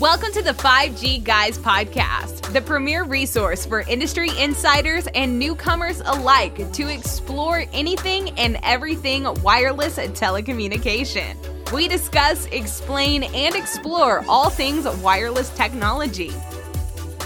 Welcome 0.00 0.30
to 0.32 0.42
the 0.42 0.52
5G 0.52 1.24
Guys 1.24 1.56
podcast, 1.56 2.52
the 2.52 2.60
premier 2.60 3.04
resource 3.04 3.64
for 3.64 3.80
industry 3.80 4.28
insiders 4.38 5.06
and 5.14 5.38
newcomers 5.38 6.02
alike 6.04 6.70
to 6.72 6.88
explore 6.88 7.64
anything 7.72 8.38
and 8.38 8.58
everything 8.62 9.24
wireless 9.42 9.96
telecommunication. 9.96 11.34
We 11.72 11.88
discuss, 11.88 12.44
explain, 12.46 13.22
and 13.22 13.54
explore 13.54 14.22
all 14.28 14.50
things 14.50 14.86
wireless 15.02 15.48
technology. 15.56 16.32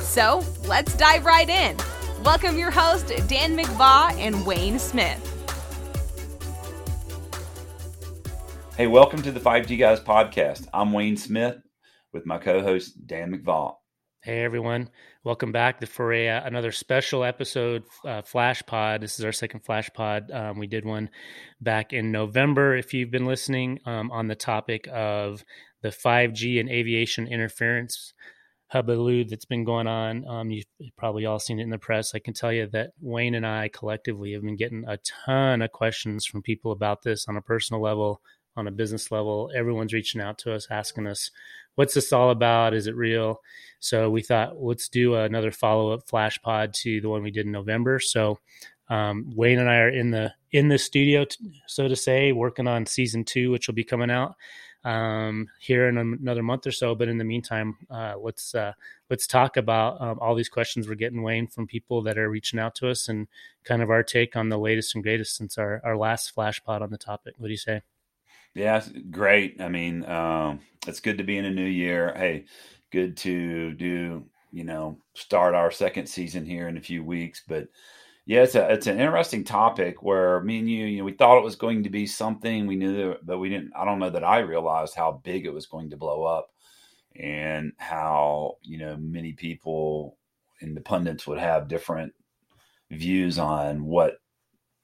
So 0.02 0.44
let's 0.64 0.96
dive 0.96 1.24
right 1.24 1.48
in. 1.48 1.76
Welcome 2.22 2.56
your 2.56 2.70
host, 2.70 3.08
Dan 3.26 3.56
McVaugh 3.56 4.16
and 4.16 4.46
Wayne 4.46 4.78
Smith. 4.78 5.26
Hey, 8.76 8.86
welcome 8.86 9.22
to 9.22 9.32
the 9.32 9.40
5G 9.40 9.76
Guys 9.76 9.98
podcast. 9.98 10.68
I'm 10.72 10.92
Wayne 10.92 11.16
Smith 11.16 11.60
with 12.12 12.26
my 12.26 12.38
co-host 12.38 13.06
Dan 13.06 13.32
McVaugh. 13.32 13.74
Hey 14.22 14.44
everyone, 14.44 14.90
welcome 15.24 15.50
back 15.50 15.84
for 15.86 16.12
a, 16.12 16.28
uh, 16.28 16.44
another 16.44 16.72
special 16.72 17.24
episode, 17.24 17.84
uh, 18.04 18.20
Flash 18.20 18.62
Pod. 18.66 19.00
This 19.00 19.18
is 19.18 19.24
our 19.24 19.32
second 19.32 19.60
Flash 19.60 19.88
Pod. 19.94 20.30
Um, 20.30 20.58
we 20.58 20.66
did 20.66 20.84
one 20.84 21.08
back 21.58 21.94
in 21.94 22.12
November. 22.12 22.76
If 22.76 22.92
you've 22.92 23.10
been 23.10 23.24
listening 23.24 23.78
um, 23.86 24.10
on 24.10 24.28
the 24.28 24.34
topic 24.34 24.86
of 24.92 25.42
the 25.80 25.88
5G 25.88 26.60
and 26.60 26.68
aviation 26.68 27.28
interference 27.28 28.12
hubbub 28.66 29.30
that's 29.30 29.46
been 29.46 29.64
going 29.64 29.86
on, 29.86 30.28
um, 30.28 30.50
you've 30.50 30.66
probably 30.98 31.24
all 31.24 31.38
seen 31.38 31.58
it 31.58 31.62
in 31.62 31.70
the 31.70 31.78
press. 31.78 32.14
I 32.14 32.18
can 32.18 32.34
tell 32.34 32.52
you 32.52 32.66
that 32.72 32.90
Wayne 33.00 33.34
and 33.34 33.46
I 33.46 33.68
collectively 33.68 34.34
have 34.34 34.42
been 34.42 34.56
getting 34.56 34.84
a 34.86 34.98
ton 34.98 35.62
of 35.62 35.72
questions 35.72 36.26
from 36.26 36.42
people 36.42 36.72
about 36.72 37.04
this 37.04 37.26
on 37.26 37.38
a 37.38 37.42
personal 37.42 37.80
level, 37.80 38.20
on 38.54 38.66
a 38.66 38.70
business 38.70 39.10
level. 39.10 39.50
Everyone's 39.56 39.94
reaching 39.94 40.20
out 40.20 40.36
to 40.38 40.52
us, 40.52 40.66
asking 40.70 41.06
us 41.06 41.30
what's 41.74 41.94
this 41.94 42.12
all 42.12 42.30
about? 42.30 42.74
Is 42.74 42.86
it 42.86 42.96
real? 42.96 43.40
So 43.80 44.10
we 44.10 44.22
thought 44.22 44.62
let's 44.62 44.88
do 44.88 45.14
another 45.14 45.50
follow 45.50 45.92
up 45.92 46.08
flash 46.08 46.40
pod 46.42 46.74
to 46.74 47.00
the 47.00 47.08
one 47.08 47.22
we 47.22 47.30
did 47.30 47.46
in 47.46 47.52
November. 47.52 47.98
So 47.98 48.38
um, 48.90 49.32
Wayne 49.34 49.58
and 49.58 49.70
I 49.70 49.78
are 49.78 49.88
in 49.88 50.10
the 50.10 50.34
in 50.52 50.68
the 50.68 50.78
studio, 50.78 51.24
t- 51.24 51.62
so 51.66 51.88
to 51.88 51.96
say, 51.96 52.32
working 52.32 52.66
on 52.66 52.86
season 52.86 53.24
two, 53.24 53.50
which 53.50 53.68
will 53.68 53.74
be 53.74 53.84
coming 53.84 54.10
out 54.10 54.34
um, 54.84 55.48
here 55.60 55.88
in 55.88 55.96
another 55.96 56.42
month 56.42 56.66
or 56.66 56.72
so. 56.72 56.94
But 56.94 57.08
in 57.08 57.16
the 57.16 57.24
meantime, 57.24 57.76
uh, 57.88 58.14
let's 58.20 58.54
uh, 58.54 58.72
let's 59.08 59.26
talk 59.26 59.56
about 59.56 60.00
um, 60.00 60.18
all 60.20 60.34
these 60.34 60.48
questions 60.48 60.88
we're 60.88 60.94
getting, 60.96 61.22
Wayne, 61.22 61.46
from 61.46 61.66
people 61.66 62.02
that 62.02 62.18
are 62.18 62.28
reaching 62.28 62.58
out 62.58 62.74
to 62.76 62.90
us, 62.90 63.08
and 63.08 63.28
kind 63.64 63.80
of 63.80 63.90
our 63.90 64.02
take 64.02 64.36
on 64.36 64.48
the 64.48 64.58
latest 64.58 64.94
and 64.94 65.04
greatest 65.04 65.36
since 65.36 65.56
our 65.56 65.80
our 65.84 65.96
last 65.96 66.32
flash 66.32 66.62
pod 66.62 66.82
on 66.82 66.90
the 66.90 66.98
topic. 66.98 67.34
What 67.38 67.46
do 67.46 67.52
you 67.52 67.58
say? 67.58 67.82
Yeah, 68.54 68.84
great. 69.10 69.60
I 69.60 69.68
mean, 69.68 70.04
um, 70.06 70.60
it's 70.86 71.00
good 71.00 71.18
to 71.18 71.24
be 71.24 71.38
in 71.38 71.44
a 71.44 71.50
new 71.50 71.64
year. 71.66 72.12
Hey, 72.16 72.46
good 72.90 73.16
to 73.18 73.72
do, 73.74 74.24
you 74.52 74.64
know, 74.64 74.98
start 75.14 75.54
our 75.54 75.70
second 75.70 76.08
season 76.08 76.44
here 76.44 76.68
in 76.68 76.76
a 76.76 76.80
few 76.80 77.04
weeks. 77.04 77.42
But 77.46 77.68
yeah, 78.26 78.42
it's 78.42 78.54
a 78.56 78.72
it's 78.72 78.86
an 78.88 79.00
interesting 79.00 79.44
topic 79.44 80.02
where 80.02 80.40
me 80.42 80.58
and 80.60 80.70
you, 80.70 80.86
you 80.86 80.98
know, 80.98 81.04
we 81.04 81.12
thought 81.12 81.38
it 81.38 81.44
was 81.44 81.56
going 81.56 81.84
to 81.84 81.90
be 81.90 82.06
something 82.06 82.66
we 82.66 82.76
knew 82.76 82.96
that, 83.10 83.26
but 83.26 83.38
we 83.38 83.48
didn't. 83.50 83.72
I 83.76 83.84
don't 83.84 84.00
know 84.00 84.10
that 84.10 84.24
I 84.24 84.40
realized 84.40 84.94
how 84.96 85.20
big 85.24 85.46
it 85.46 85.54
was 85.54 85.66
going 85.66 85.90
to 85.90 85.96
blow 85.96 86.24
up, 86.24 86.50
and 87.16 87.72
how 87.78 88.56
you 88.62 88.78
know 88.78 88.96
many 88.96 89.32
people 89.32 90.16
and 90.60 90.76
the 90.76 90.80
pundits 90.82 91.26
would 91.26 91.38
have 91.38 91.68
different 91.68 92.14
views 92.90 93.38
on 93.38 93.84
what 93.84 94.20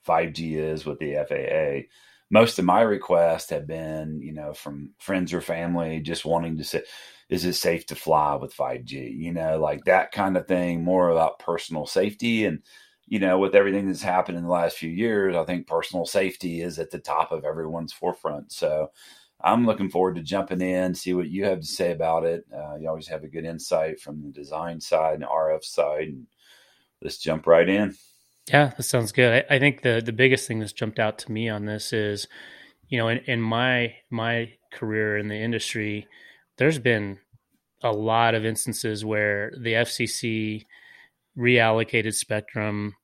5G 0.02 0.56
is 0.56 0.84
with 0.86 0.98
the 0.98 1.14
FAA 1.16 1.88
most 2.30 2.58
of 2.58 2.64
my 2.64 2.80
requests 2.80 3.50
have 3.50 3.66
been, 3.66 4.20
you 4.20 4.32
know, 4.32 4.52
from 4.52 4.90
friends 4.98 5.32
or 5.32 5.40
family 5.40 6.00
just 6.00 6.24
wanting 6.24 6.56
to 6.58 6.64
say, 6.64 6.82
is 7.28 7.44
it 7.44 7.54
safe 7.54 7.86
to 7.86 7.94
fly 7.94 8.34
with 8.36 8.54
5G? 8.54 9.16
You 9.16 9.32
know, 9.32 9.58
like 9.58 9.84
that 9.84 10.12
kind 10.12 10.36
of 10.36 10.46
thing, 10.46 10.82
more 10.82 11.10
about 11.10 11.38
personal 11.38 11.86
safety. 11.86 12.44
And, 12.44 12.62
you 13.06 13.18
know, 13.18 13.38
with 13.38 13.54
everything 13.54 13.86
that's 13.86 14.02
happened 14.02 14.38
in 14.38 14.44
the 14.44 14.50
last 14.50 14.76
few 14.76 14.90
years, 14.90 15.36
I 15.36 15.44
think 15.44 15.66
personal 15.66 16.06
safety 16.06 16.60
is 16.60 16.78
at 16.78 16.90
the 16.90 16.98
top 16.98 17.32
of 17.32 17.44
everyone's 17.44 17.92
forefront. 17.92 18.52
So 18.52 18.90
I'm 19.40 19.66
looking 19.66 19.90
forward 19.90 20.16
to 20.16 20.22
jumping 20.22 20.60
in, 20.60 20.94
see 20.94 21.14
what 21.14 21.28
you 21.28 21.44
have 21.44 21.60
to 21.60 21.66
say 21.66 21.92
about 21.92 22.24
it. 22.24 22.44
Uh, 22.52 22.76
you 22.76 22.88
always 22.88 23.08
have 23.08 23.22
a 23.22 23.28
good 23.28 23.44
insight 23.44 24.00
from 24.00 24.22
the 24.22 24.30
design 24.30 24.80
side 24.80 25.14
and 25.14 25.24
RF 25.24 25.64
side. 25.64 26.08
And 26.08 26.26
let's 27.02 27.18
jump 27.18 27.46
right 27.46 27.68
in. 27.68 27.94
Yeah, 28.48 28.72
that 28.76 28.82
sounds 28.84 29.12
good. 29.12 29.44
I, 29.50 29.56
I, 29.56 29.58
think 29.58 29.82
the 29.82 30.00
the 30.04 30.12
biggest 30.12 30.46
thing 30.46 30.60
that's 30.60 30.72
jumped 30.72 30.98
out 31.00 31.18
to 31.18 31.32
me 31.32 31.48
on 31.48 31.64
this 31.64 31.92
is, 31.92 32.28
you 32.88 32.98
know, 32.98 33.08
in, 33.08 33.18
in 33.26 33.40
my 33.40 33.94
my 34.08 34.52
career 34.72 35.18
in 35.18 35.28
the 35.28 35.36
industry, 35.36 36.06
there's 36.56 36.78
been 36.78 37.18
a 37.82 37.92
lot 37.92 38.34
of 38.34 38.44
instances 38.44 39.04
where 39.04 39.52
the 39.60 39.72
FCC 39.72 40.66
reallocated 41.36 42.14
spectrum 42.14 42.94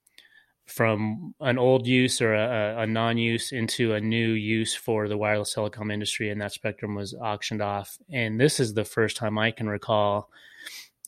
from 0.66 1.34
an 1.40 1.58
old 1.58 1.86
use 1.86 2.22
or 2.22 2.34
a, 2.34 2.82
a 2.82 2.86
non-use 2.86 3.52
into 3.52 3.94
a 3.94 4.00
new 4.00 4.30
use 4.30 4.74
for 4.74 5.08
the 5.08 5.18
wireless 5.18 5.54
telecom 5.54 5.92
industry, 5.92 6.30
and 6.30 6.40
that 6.40 6.52
spectrum 6.52 6.94
was 6.94 7.14
auctioned 7.14 7.60
off. 7.60 7.98
And 8.10 8.40
this 8.40 8.60
is 8.60 8.74
the 8.74 8.84
first 8.84 9.16
time 9.16 9.38
I 9.38 9.50
can 9.50 9.68
recall 9.68 10.30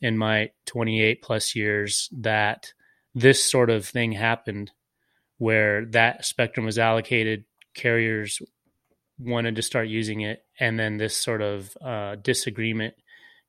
in 0.03 0.19
my 0.19 0.51
28 0.67 1.23
plus 1.23 1.55
years 1.55 2.11
that 2.13 2.73
this 3.15 3.49
sort 3.49 3.71
of 3.71 3.87
thing 3.87 4.13
happened 4.13 4.73
where 5.39 5.85
that 5.87 6.25
spectrum 6.25 6.67
was 6.67 6.79
allocated, 6.79 7.45
carriers 7.75 8.41
wanted 9.19 9.57
to 9.57 9.63
start 9.63 9.89
using 9.89 10.21
it, 10.21 10.45
and 10.59 10.79
then 10.79 10.97
this 10.97 11.17
sort 11.17 11.43
of 11.43 11.77
uh, 11.85 12.17
disagreement 12.17 12.95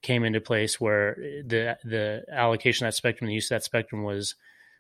came 0.02 0.24
into 0.24 0.40
place 0.40 0.80
where 0.80 1.16
the 1.16 1.78
the 1.84 2.24
allocation 2.32 2.86
of 2.86 2.92
that 2.92 2.98
spectrum, 2.98 3.28
the 3.28 3.34
use 3.34 3.50
of 3.52 3.56
that 3.56 3.64
spectrum 3.64 4.04
was 4.04 4.36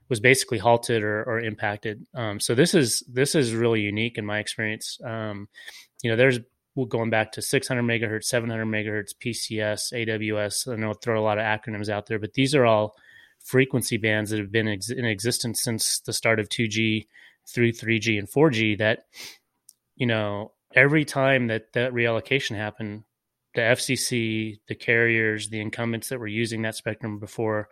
was 0.08 0.20
basically 0.20 0.60
halted 0.60 1.04
or, 1.04 1.24
or 1.24 1.40
impacted. 1.40 2.06
Um, 2.14 2.40
so 2.40 2.54
this 2.54 2.74
is 2.74 3.04
this 3.12 3.34
is 3.36 3.54
really 3.54 3.82
unique 3.82 4.18
in 4.18 4.26
my 4.26 4.40
experience. 4.40 5.00
Um, 5.04 5.48
you 6.04 6.10
know, 6.10 6.16
there's 6.16 6.40
going 6.90 7.10
back 7.10 7.32
to 7.32 7.42
600 7.42 7.82
megahertz, 7.82 8.26
700 8.26 8.66
megahertz, 8.66 9.14
PCS, 9.16 9.94
AWS. 9.94 10.72
I 10.72 10.76
know 10.76 10.90
I'll 10.90 10.94
throw 10.94 11.20
a 11.20 11.24
lot 11.24 11.38
of 11.38 11.46
acronyms 11.46 11.90
out 11.90 12.08
there, 12.08 12.20
but 12.20 12.34
these 12.34 12.54
are 12.54 12.66
all 12.66 12.96
frequency 13.46 13.96
bands 13.96 14.32
that 14.32 14.40
have 14.40 14.52
been 14.52 14.68
ex- 14.68 14.90
in 14.90 15.06
existence 15.06 15.62
since 15.62 16.00
the 16.00 16.12
start 16.12 16.40
of 16.40 16.50
2G 16.50 17.06
through 17.48 17.72
3G 17.72 18.18
and 18.18 18.28
4G 18.28 18.78
that 18.80 19.06
you 19.96 20.08
know 20.08 20.52
every 20.74 21.06
time 21.06 21.48
that 21.48 21.72
that 21.74 21.94
reallocation 21.94 22.56
happened 22.56 23.04
the 23.54 23.62
FCC 23.62 24.58
the 24.68 24.76
carriers 24.76 25.50
the 25.50 25.62
incumbents 25.62 26.10
that 26.10 26.20
were 26.20 26.28
using 26.28 26.64
that 26.64 26.76
spectrum 26.76 27.20
before 27.20 27.70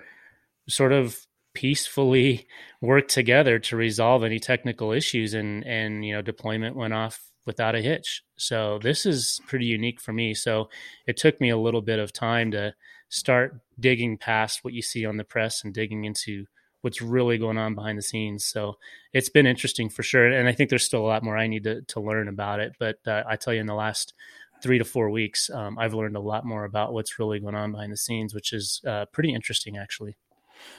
sort 0.70 0.92
of 0.92 1.18
peacefully 1.56 2.46
worked 2.82 3.10
together 3.10 3.58
to 3.58 3.76
resolve 3.76 4.24
any 4.24 4.40
technical 4.40 4.92
issues 4.92 5.34
and 5.34 5.66
and 5.66 6.06
you 6.06 6.14
know 6.14 6.22
deployment 6.22 6.76
went 6.76 6.94
off 6.94 7.33
without 7.46 7.76
a 7.76 7.82
hitch 7.82 8.24
so 8.38 8.80
this 8.82 9.06
is 9.06 9.40
pretty 9.48 9.66
unique 9.66 10.00
for 10.00 10.14
me 10.14 10.34
so 10.34 10.70
it 11.08 11.18
took 11.18 11.40
me 11.42 11.50
a 11.50 11.58
little 11.58 11.82
bit 11.82 12.00
of 12.00 12.14
time 12.14 12.52
to 12.52 12.74
start 13.10 13.60
digging 13.80 14.18
past 14.18 14.64
what 14.64 14.74
you 14.74 14.82
see 14.82 15.06
on 15.06 15.18
the 15.18 15.24
press 15.24 15.64
and 15.64 15.74
digging 15.74 16.06
into 16.06 16.46
what's 16.84 17.02
really 17.02 17.38
going 17.38 17.58
on 17.58 17.76
behind 17.76 17.98
the 17.98 18.04
scenes. 18.04 18.46
So 18.46 18.78
it's 19.14 19.30
been 19.30 19.48
interesting 19.48 19.88
for 19.90 20.04
sure. 20.04 20.28
And 20.28 20.50
I 20.50 20.52
think 20.52 20.70
there's 20.70 20.84
still 20.84 21.02
a 21.02 21.08
lot 21.08 21.24
more 21.24 21.38
I 21.38 21.48
need 21.48 21.64
to, 21.64 21.82
to 21.82 22.02
learn 22.02 22.28
about 22.28 22.60
it. 22.60 22.74
But 22.78 22.98
uh, 23.08 23.24
I 23.28 23.38
tell 23.38 23.54
you, 23.54 23.62
in 23.62 23.68
the 23.68 23.74
last 23.74 24.14
three 24.62 24.80
to 24.80 24.84
four 24.84 25.10
weeks, 25.10 25.50
um, 25.50 25.78
I've 25.80 25.94
learned 25.94 26.18
a 26.18 26.22
lot 26.22 26.46
more 26.46 26.66
about 26.66 26.92
what's 26.92 27.18
really 27.20 27.40
going 27.40 27.56
on 27.56 27.72
behind 27.72 27.94
the 27.94 27.98
scenes, 27.98 28.34
which 28.34 28.52
is 28.52 28.82
uh, 28.86 29.06
pretty 29.14 29.34
interesting, 29.34 29.78
actually. 29.78 30.18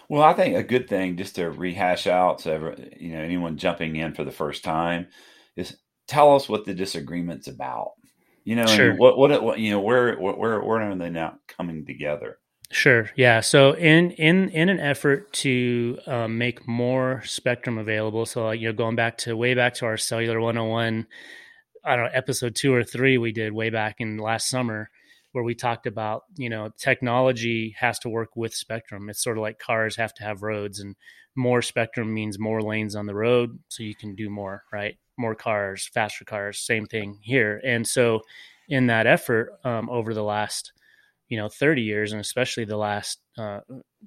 Well, 0.08 0.22
I 0.22 0.34
think 0.34 0.56
a 0.56 0.62
good 0.62 0.88
thing 0.88 1.16
just 1.16 1.36
to 1.36 1.50
rehash 1.50 2.06
out, 2.06 2.40
so 2.40 2.52
every, 2.52 2.96
you 3.00 3.14
know 3.14 3.20
anyone 3.20 3.56
jumping 3.56 3.96
in 3.96 4.14
for 4.14 4.24
the 4.24 4.30
first 4.30 4.62
time, 4.62 5.08
is 5.56 5.76
tell 6.06 6.34
us 6.34 6.48
what 6.48 6.64
the 6.64 6.74
disagreement's 6.74 7.48
about. 7.48 7.92
You 8.44 8.56
know, 8.56 8.66
sure. 8.66 8.94
what, 8.94 9.16
what, 9.16 9.42
what, 9.42 9.58
you 9.58 9.70
know, 9.70 9.80
where, 9.80 10.16
where, 10.16 10.60
where 10.60 10.80
are 10.82 10.96
they 10.96 11.10
now 11.10 11.38
coming 11.48 11.86
together? 11.86 12.38
Sure. 12.70 13.10
Yeah. 13.14 13.40
So 13.40 13.72
in 13.72 14.10
in 14.12 14.48
in 14.50 14.68
an 14.68 14.80
effort 14.80 15.32
to 15.34 15.98
um, 16.06 16.38
make 16.38 16.66
more 16.66 17.22
spectrum 17.24 17.78
available, 17.78 18.26
so 18.26 18.50
you 18.50 18.68
know, 18.68 18.72
going 18.72 18.96
back 18.96 19.18
to 19.18 19.36
way 19.36 19.54
back 19.54 19.74
to 19.74 19.86
our 19.86 19.96
cellular 19.96 20.40
101, 20.40 21.06
I 21.84 21.96
don't 21.96 22.06
know, 22.06 22.10
episode 22.12 22.56
two 22.56 22.74
or 22.74 22.82
three 22.82 23.16
we 23.18 23.32
did 23.32 23.52
way 23.52 23.70
back 23.70 23.96
in 23.98 24.16
last 24.16 24.48
summer, 24.48 24.90
where 25.32 25.44
we 25.44 25.54
talked 25.54 25.86
about 25.86 26.22
you 26.36 26.48
know 26.48 26.70
technology 26.76 27.76
has 27.78 27.98
to 28.00 28.08
work 28.08 28.30
with 28.34 28.54
spectrum. 28.54 29.08
It's 29.08 29.22
sort 29.22 29.36
of 29.36 29.42
like 29.42 29.58
cars 29.58 29.96
have 29.96 30.14
to 30.14 30.24
have 30.24 30.42
roads, 30.42 30.80
and 30.80 30.96
more 31.36 31.62
spectrum 31.62 32.12
means 32.12 32.38
more 32.38 32.60
lanes 32.60 32.96
on 32.96 33.06
the 33.06 33.14
road, 33.14 33.58
so 33.68 33.82
you 33.82 33.94
can 33.94 34.16
do 34.16 34.30
more, 34.30 34.64
right? 34.72 34.96
More 35.16 35.34
cars, 35.34 35.88
faster 35.92 36.24
cars, 36.24 36.58
same 36.58 36.86
thing 36.86 37.18
here. 37.22 37.60
And 37.64 37.86
so, 37.86 38.22
in 38.68 38.86
that 38.86 39.06
effort, 39.06 39.52
um, 39.64 39.90
over 39.90 40.14
the 40.14 40.22
last, 40.22 40.72
you 41.28 41.36
know, 41.36 41.48
30 41.48 41.82
years, 41.82 42.12
and 42.12 42.20
especially 42.20 42.64
the 42.64 42.76
last 42.76 43.20
uh, 43.36 43.60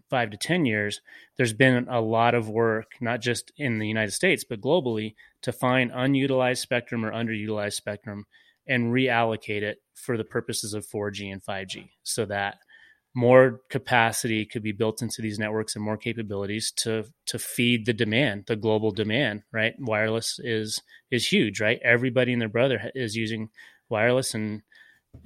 five 0.10 0.32
to 0.32 0.38
10 0.38 0.66
years, 0.66 1.02
there's 1.38 1.54
been 1.54 1.88
a 1.90 2.02
lot 2.02 2.34
of 2.34 2.50
work, 2.50 2.94
not 3.00 3.22
just 3.22 3.52
in 3.58 3.78
the 3.78 3.88
United 3.88 4.12
States, 4.12 4.44
but 4.44 4.62
globally, 4.62 5.14
to 5.44 5.52
find 5.52 5.92
unutilized 5.94 6.62
spectrum 6.62 7.06
or 7.06 7.12
underutilized 7.12 7.74
spectrum 7.74 8.26
and 8.68 8.94
reallocate 8.94 9.62
it 9.62 9.82
for 9.94 10.18
the 10.18 10.24
purposes 10.24 10.74
of 10.74 10.86
4G 10.86 11.32
and 11.32 11.44
5G 11.44 11.90
so 12.04 12.26
that 12.26 12.58
more 13.18 13.62
capacity 13.72 14.46
could 14.46 14.62
be 14.62 14.72
built 14.72 15.02
into 15.02 15.24
these 15.24 15.40
networks 15.40 15.76
and 15.76 15.84
more 15.84 15.98
capabilities 15.98 16.72
to 16.72 17.04
to 17.26 17.40
feed 17.40 17.88
the 17.88 17.94
demand, 17.94 18.44
the 18.46 18.56
global 18.56 18.92
demand, 18.92 19.42
right? 19.52 19.74
Wireless 19.80 20.40
is 20.44 20.80
is 21.10 21.28
huge, 21.28 21.60
right? 21.60 21.80
Everybody 21.84 22.32
and 22.32 22.40
their 22.40 22.48
brother 22.48 22.92
is 22.94 23.16
using 23.16 23.50
wireless 23.90 24.36
and 24.36 24.62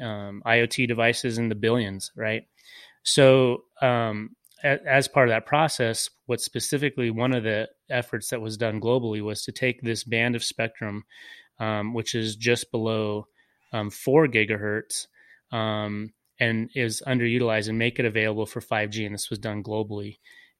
um, 0.01 0.41
IoT 0.45 0.87
devices 0.87 1.37
in 1.37 1.49
the 1.49 1.55
billions, 1.55 2.11
right? 2.15 2.43
So, 3.03 3.65
um, 3.81 4.37
a, 4.63 4.79
as 4.87 5.09
part 5.09 5.27
of 5.27 5.33
that 5.33 5.45
process, 5.45 6.09
what 6.27 6.39
specifically 6.39 7.11
one 7.11 7.33
of 7.33 7.43
the 7.43 7.67
efforts 7.89 8.29
that 8.29 8.39
was 8.39 8.55
done 8.55 8.79
globally 8.79 9.21
was 9.21 9.43
to 9.43 9.51
take 9.51 9.81
this 9.81 10.05
band 10.05 10.37
of 10.37 10.45
spectrum, 10.45 11.03
um, 11.59 11.93
which 11.93 12.15
is 12.15 12.37
just 12.37 12.71
below 12.71 13.27
um, 13.73 13.89
four 13.89 14.27
gigahertz, 14.27 15.07
um, 15.51 16.13
and 16.41 16.69
is 16.75 17.01
underutilized, 17.07 17.69
and 17.69 17.77
make 17.77 17.99
it 17.99 18.05
available 18.05 18.45
for 18.45 18.59
5G. 18.59 19.05
And 19.05 19.13
this 19.13 19.29
was 19.29 19.39
done 19.39 19.63
globally. 19.63 20.17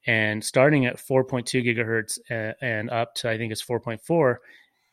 And 0.07 0.43
starting 0.43 0.85
at 0.85 0.97
4.2 0.97 1.65
gigahertz 1.65 2.19
and, 2.29 2.55
and 2.61 2.89
up 2.89 3.15
to 3.15 3.29
I 3.29 3.37
think 3.37 3.51
it's 3.51 3.63
4.4, 3.63 4.37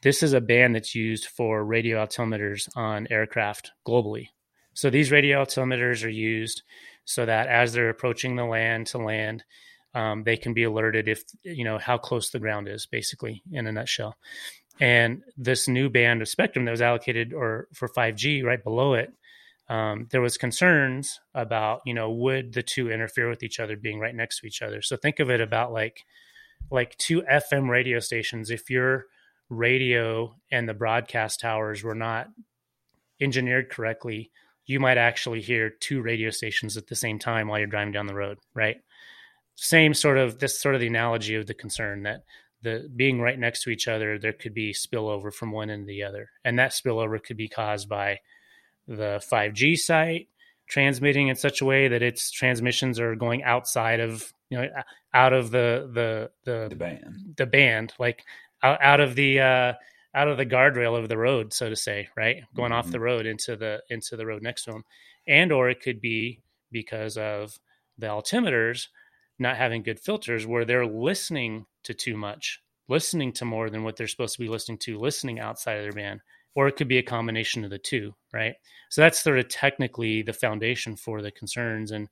this 0.02 0.22
is 0.22 0.32
a 0.32 0.40
band 0.40 0.74
that's 0.74 0.94
used 0.94 1.26
for 1.26 1.64
radio 1.64 2.04
altimeters 2.04 2.68
on 2.76 3.06
aircraft 3.10 3.72
globally. 3.86 4.28
So 4.74 4.90
these 4.90 5.10
radio 5.10 5.44
altimeters 5.44 6.04
are 6.04 6.10
used 6.10 6.62
so 7.04 7.26
that 7.26 7.48
as 7.48 7.72
they're 7.72 7.88
approaching 7.90 8.36
the 8.36 8.44
land 8.44 8.88
to 8.88 8.98
land, 8.98 9.44
um, 9.94 10.22
they 10.22 10.36
can 10.36 10.52
be 10.52 10.64
alerted 10.64 11.08
if 11.08 11.24
you 11.42 11.64
know 11.64 11.78
how 11.78 11.98
close 11.98 12.30
the 12.30 12.38
ground 12.38 12.68
is, 12.68 12.86
basically 12.86 13.42
in 13.50 13.66
a 13.66 13.72
nutshell. 13.72 14.16
And 14.80 15.22
this 15.36 15.66
new 15.66 15.88
band 15.88 16.22
of 16.22 16.28
spectrum 16.28 16.64
that 16.64 16.70
was 16.70 16.82
allocated 16.82 17.32
or 17.32 17.66
for 17.72 17.88
5G 17.88 18.44
right 18.44 18.62
below 18.62 18.94
it, 18.94 19.12
um, 19.68 20.06
there 20.10 20.20
was 20.20 20.38
concerns 20.38 21.20
about 21.34 21.82
you 21.84 21.94
know 21.94 22.10
would 22.10 22.54
the 22.54 22.62
two 22.62 22.90
interfere 22.90 23.28
with 23.28 23.42
each 23.42 23.60
other 23.60 23.76
being 23.76 24.00
right 24.00 24.14
next 24.14 24.40
to 24.40 24.46
each 24.46 24.62
other. 24.62 24.82
So 24.82 24.96
think 24.96 25.20
of 25.20 25.30
it 25.30 25.40
about 25.40 25.72
like 25.72 26.04
like 26.70 26.96
two 26.96 27.22
FM 27.22 27.68
radio 27.68 28.00
stations. 28.00 28.50
If 28.50 28.70
your 28.70 29.06
radio 29.50 30.36
and 30.50 30.68
the 30.68 30.74
broadcast 30.74 31.40
towers 31.40 31.82
were 31.82 31.94
not 31.94 32.28
engineered 33.20 33.70
correctly, 33.70 34.30
you 34.66 34.80
might 34.80 34.98
actually 34.98 35.40
hear 35.40 35.70
two 35.70 36.02
radio 36.02 36.30
stations 36.30 36.76
at 36.76 36.86
the 36.86 36.94
same 36.94 37.18
time 37.18 37.48
while 37.48 37.58
you're 37.58 37.66
driving 37.66 37.92
down 37.92 38.06
the 38.06 38.14
road, 38.14 38.38
right? 38.54 38.76
Same 39.54 39.92
sort 39.92 40.18
of 40.18 40.38
this 40.38 40.60
sort 40.60 40.74
of 40.74 40.80
the 40.80 40.86
analogy 40.86 41.34
of 41.34 41.46
the 41.46 41.54
concern 41.54 42.04
that 42.04 42.22
the 42.62 42.88
being 42.94 43.20
right 43.20 43.38
next 43.38 43.62
to 43.62 43.70
each 43.70 43.88
other, 43.88 44.18
there 44.18 44.32
could 44.32 44.54
be 44.54 44.72
spillover 44.72 45.32
from 45.32 45.52
one 45.52 45.70
end 45.70 45.84
to 45.84 45.86
the 45.86 46.02
other, 46.02 46.30
and 46.44 46.58
that 46.58 46.72
spillover 46.72 47.22
could 47.22 47.36
be 47.36 47.48
caused 47.48 47.88
by 47.88 48.18
the 48.88 49.22
5G 49.30 49.78
site 49.78 50.28
transmitting 50.66 51.28
in 51.28 51.36
such 51.36 51.60
a 51.60 51.64
way 51.64 51.88
that 51.88 52.02
its 52.02 52.30
transmissions 52.30 52.98
are 52.98 53.14
going 53.14 53.42
outside 53.42 54.00
of 54.00 54.32
you 54.50 54.58
know 54.58 54.68
out 55.14 55.32
of 55.32 55.50
the 55.50 55.88
the 55.92 56.30
the, 56.44 56.68
the 56.68 56.76
band 56.76 57.34
the 57.36 57.46
band 57.46 57.92
like 57.98 58.22
out, 58.62 58.82
out 58.82 59.00
of 59.00 59.14
the 59.14 59.40
uh 59.40 59.72
out 60.14 60.28
of 60.28 60.36
the 60.36 60.46
guardrail 60.46 60.98
of 60.98 61.08
the 61.08 61.18
road, 61.18 61.52
so 61.52 61.68
to 61.68 61.76
say, 61.76 62.08
right? 62.16 62.42
Going 62.56 62.70
mm-hmm. 62.70 62.78
off 62.78 62.90
the 62.90 63.00
road 63.00 63.26
into 63.26 63.56
the 63.56 63.82
into 63.90 64.16
the 64.16 64.26
road 64.26 64.42
next 64.42 64.64
to 64.64 64.72
them, 64.72 64.84
and 65.26 65.52
or 65.52 65.68
it 65.68 65.80
could 65.80 66.00
be 66.00 66.40
because 66.72 67.16
of 67.16 67.58
the 67.98 68.06
altimeters 68.06 68.88
not 69.38 69.56
having 69.56 69.82
good 69.82 70.00
filters, 70.00 70.46
where 70.46 70.64
they're 70.64 70.86
listening 70.86 71.66
to 71.84 71.94
too 71.94 72.16
much, 72.16 72.60
listening 72.88 73.32
to 73.32 73.44
more 73.44 73.70
than 73.70 73.84
what 73.84 73.96
they're 73.96 74.08
supposed 74.08 74.34
to 74.34 74.40
be 74.40 74.48
listening 74.48 74.78
to, 74.78 74.98
listening 74.98 75.38
outside 75.38 75.74
of 75.76 75.84
their 75.84 75.92
band, 75.92 76.20
or 76.58 76.66
it 76.66 76.74
could 76.74 76.88
be 76.88 76.98
a 76.98 77.02
combination 77.04 77.62
of 77.62 77.70
the 77.70 77.78
two, 77.78 78.12
right? 78.32 78.56
So 78.88 79.00
that's 79.00 79.22
sort 79.22 79.38
of 79.38 79.48
technically 79.48 80.22
the 80.22 80.32
foundation 80.32 80.96
for 80.96 81.22
the 81.22 81.30
concerns, 81.30 81.92
and 81.92 82.08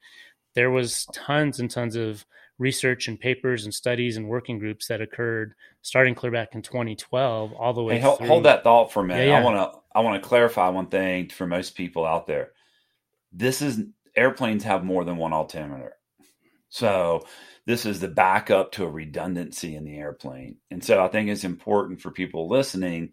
there 0.54 0.70
was 0.70 1.08
tons 1.12 1.58
and 1.58 1.68
tons 1.68 1.96
of 1.96 2.24
research 2.56 3.08
and 3.08 3.18
papers 3.18 3.64
and 3.64 3.74
studies 3.74 4.16
and 4.16 4.28
working 4.28 4.60
groups 4.60 4.86
that 4.86 5.00
occurred 5.00 5.54
starting 5.82 6.14
clear 6.14 6.30
back 6.30 6.54
in 6.54 6.62
2012 6.62 7.54
all 7.54 7.74
the 7.74 7.82
way 7.82 7.96
hey, 7.96 8.00
hold, 8.00 8.20
hold, 8.20 8.44
that 8.44 8.62
thought 8.62 8.92
for 8.92 9.00
a 9.00 9.04
minute. 9.04 9.26
Yeah, 9.26 9.32
yeah. 9.32 9.40
I 9.40 9.42
want 9.42 9.56
to 9.56 9.78
I 9.96 10.00
want 10.00 10.22
to 10.22 10.28
clarify 10.28 10.68
one 10.68 10.86
thing 10.86 11.28
for 11.28 11.48
most 11.48 11.74
people 11.74 12.06
out 12.06 12.28
there. 12.28 12.52
This 13.32 13.62
is 13.62 13.80
airplanes 14.14 14.62
have 14.62 14.84
more 14.84 15.02
than 15.02 15.16
one 15.16 15.32
altimeter. 15.32 15.96
So 16.68 17.26
this 17.64 17.84
is 17.84 17.98
the 17.98 18.06
backup 18.06 18.70
to 18.72 18.84
a 18.84 18.88
redundancy 18.88 19.74
in 19.74 19.84
the 19.84 19.96
airplane. 19.96 20.58
And 20.70 20.84
so 20.84 21.04
I 21.04 21.08
think 21.08 21.30
it's 21.30 21.42
important 21.42 22.00
for 22.00 22.12
people 22.12 22.48
listening 22.48 23.10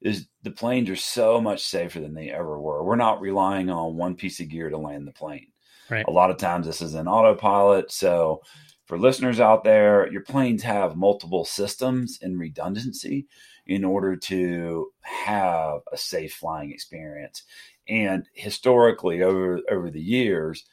is 0.00 0.26
the 0.42 0.50
planes 0.50 0.88
are 0.88 0.96
so 0.96 1.40
much 1.40 1.64
safer 1.64 2.00
than 2.00 2.14
they 2.14 2.30
ever 2.30 2.60
were. 2.60 2.82
We're 2.82 2.96
not 2.96 3.20
relying 3.20 3.70
on 3.70 3.96
one 3.96 4.14
piece 4.14 4.40
of 4.40 4.48
gear 4.48 4.70
to 4.70 4.78
land 4.78 5.06
the 5.06 5.12
plane. 5.12 5.48
Right. 5.90 6.04
A 6.06 6.10
lot 6.10 6.30
of 6.30 6.38
times 6.38 6.66
this 6.66 6.80
is 6.80 6.94
an 6.94 7.08
autopilot. 7.08 7.90
So 7.90 8.42
for 8.86 8.98
listeners 8.98 9.40
out 9.40 9.64
there, 9.64 10.10
your 10.10 10.22
planes 10.22 10.62
have 10.62 10.96
multiple 10.96 11.44
systems 11.44 12.18
and 12.22 12.38
redundancy 12.38 13.26
in 13.66 13.84
order 13.84 14.16
to 14.16 14.92
have 15.00 15.80
a 15.92 15.96
safe 15.96 16.32
flying 16.32 16.72
experience. 16.72 17.42
And 17.88 18.26
historically, 18.32 19.22
over 19.22 19.60
over 19.70 19.90
the 19.90 20.00
years, 20.00 20.64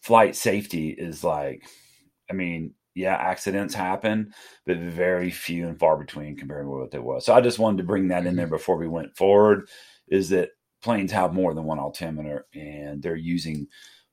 flight 0.00 0.36
safety 0.36 0.90
is 0.90 1.22
like, 1.22 1.62
I 2.30 2.32
mean, 2.32 2.74
yeah, 2.96 3.14
accidents 3.14 3.74
happen, 3.74 4.32
but 4.64 4.78
very 4.78 5.30
few 5.30 5.68
and 5.68 5.78
far 5.78 5.98
between 5.98 6.34
compared 6.34 6.66
with 6.66 6.80
what 6.80 6.94
it 6.94 7.04
was. 7.04 7.26
So 7.26 7.34
I 7.34 7.42
just 7.42 7.58
wanted 7.58 7.76
to 7.78 7.84
bring 7.84 8.08
that 8.08 8.26
in 8.26 8.36
there 8.36 8.46
mm-hmm. 8.46 8.54
before 8.54 8.78
we 8.78 8.88
went 8.88 9.16
forward. 9.16 9.68
Is 10.08 10.30
that 10.30 10.50
planes 10.82 11.12
have 11.12 11.34
more 11.34 11.52
than 11.52 11.64
one 11.64 11.78
altimeter, 11.78 12.46
and 12.54 13.02
they're 13.02 13.14
using 13.14 13.66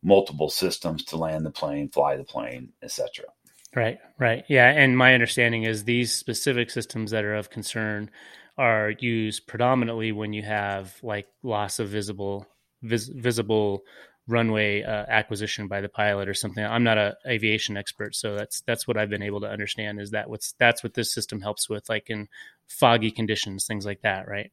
multiple 0.03 0.49
systems 0.49 1.05
to 1.05 1.17
land 1.17 1.45
the 1.45 1.51
plane, 1.51 1.89
fly 1.89 2.17
the 2.17 2.25
plane, 2.25 2.73
etc. 2.83 3.25
Right, 3.73 3.99
right. 4.19 4.43
Yeah, 4.49 4.69
and 4.69 4.97
my 4.97 5.13
understanding 5.13 5.63
is 5.63 5.85
these 5.85 6.11
specific 6.11 6.69
systems 6.69 7.11
that 7.11 7.23
are 7.23 7.35
of 7.35 7.49
concern 7.49 8.11
are 8.57 8.91
used 8.99 9.47
predominantly 9.47 10.11
when 10.11 10.33
you 10.33 10.43
have 10.43 10.95
like 11.01 11.27
loss 11.41 11.79
of 11.79 11.87
visible 11.87 12.45
vis- 12.81 13.07
visible 13.07 13.83
runway 14.27 14.83
uh, 14.83 15.05
acquisition 15.07 15.67
by 15.67 15.81
the 15.81 15.89
pilot 15.89 16.29
or 16.29 16.33
something. 16.33 16.63
I'm 16.63 16.83
not 16.83 16.97
an 16.97 17.13
aviation 17.27 17.77
expert, 17.77 18.15
so 18.15 18.35
that's 18.35 18.61
that's 18.61 18.87
what 18.87 18.97
I've 18.97 19.09
been 19.09 19.23
able 19.23 19.41
to 19.41 19.49
understand 19.49 19.99
is 19.99 20.11
that 20.11 20.29
what's 20.29 20.53
that's 20.59 20.83
what 20.83 20.93
this 20.93 21.13
system 21.13 21.41
helps 21.41 21.69
with, 21.69 21.89
like 21.89 22.09
in 22.09 22.27
foggy 22.67 23.11
conditions, 23.11 23.65
things 23.65 23.85
like 23.85 24.01
that, 24.01 24.27
right? 24.27 24.51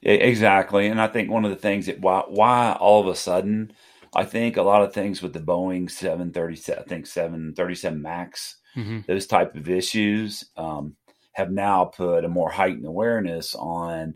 Yeah, 0.00 0.12
exactly. 0.12 0.86
And 0.86 1.00
I 1.00 1.08
think 1.08 1.30
one 1.30 1.44
of 1.44 1.50
the 1.50 1.56
things 1.56 1.86
that 1.86 2.00
why 2.00 2.22
why 2.28 2.76
all 2.80 3.00
of 3.00 3.06
a 3.06 3.16
sudden 3.16 3.72
I 4.14 4.24
think 4.24 4.56
a 4.56 4.62
lot 4.62 4.82
of 4.82 4.92
things 4.92 5.22
with 5.22 5.32
the 5.32 5.40
Boeing 5.40 5.90
737, 5.90 6.82
I 6.82 6.88
think 6.88 7.06
737 7.06 8.02
Max, 8.02 8.56
mm-hmm. 8.76 9.00
those 9.06 9.26
type 9.26 9.54
of 9.54 9.68
issues 9.68 10.44
um, 10.56 10.96
have 11.32 11.50
now 11.50 11.84
put 11.84 12.24
a 12.24 12.28
more 12.28 12.50
heightened 12.50 12.86
awareness 12.86 13.54
on, 13.54 14.14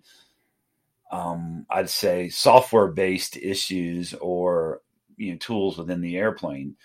um, 1.15 1.65
I'd 1.71 1.91
say, 1.91 2.29
software 2.29 2.89
based 2.89 3.37
issues 3.37 4.15
or 4.15 4.81
you 5.17 5.33
know 5.33 5.39
tools 5.39 5.79
within 5.79 6.01
the 6.01 6.17
airplane. 6.17 6.77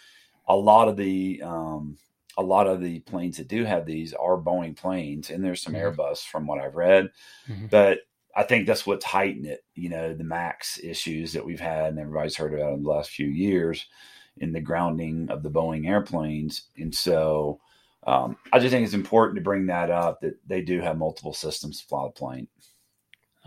A 0.47 0.55
lot 0.55 0.87
of 0.87 0.97
the 0.97 1.41
um, 1.43 1.97
a 2.37 2.43
lot 2.43 2.67
of 2.67 2.79
the 2.79 2.99
planes 3.01 3.37
that 3.37 3.47
do 3.47 3.65
have 3.65 3.85
these 3.85 4.13
are 4.13 4.37
Boeing 4.37 4.77
planes, 4.77 5.31
and 5.31 5.43
there's 5.43 5.61
some 5.61 5.73
mm-hmm. 5.73 5.99
Airbus 5.99 6.19
from 6.19 6.45
what 6.45 6.59
I've 6.59 6.75
read, 6.75 7.09
mm-hmm. 7.47 7.67
but 7.67 7.99
I 8.35 8.43
think 8.43 8.67
that's 8.67 8.85
what's 8.85 9.05
heightened 9.05 9.47
it. 9.47 9.63
You 9.73 9.89
know, 9.89 10.13
the 10.13 10.23
max 10.23 10.79
issues 10.81 11.33
that 11.33 11.45
we've 11.45 11.59
had 11.59 11.87
and 11.87 11.99
everybody's 11.99 12.35
heard 12.37 12.53
about 12.53 12.73
in 12.73 12.83
the 12.83 12.89
last 12.89 13.09
few 13.09 13.27
years 13.27 13.87
in 14.37 14.53
the 14.53 14.61
grounding 14.61 15.29
of 15.31 15.41
the 15.41 15.49
Boeing 15.49 15.87
airplanes. 15.87 16.69
And 16.77 16.93
so 16.93 17.59
um, 18.05 18.37
I 18.53 18.59
just 18.59 18.71
think 18.71 18.85
it's 18.85 18.93
important 18.93 19.37
to 19.37 19.43
bring 19.43 19.65
that 19.65 19.89
up 19.89 20.21
that 20.21 20.35
they 20.47 20.61
do 20.61 20.79
have 20.79 20.97
multiple 20.97 21.33
systems 21.33 21.81
to 21.81 21.87
fly 21.87 22.05
the 22.05 22.11
plane. 22.11 22.47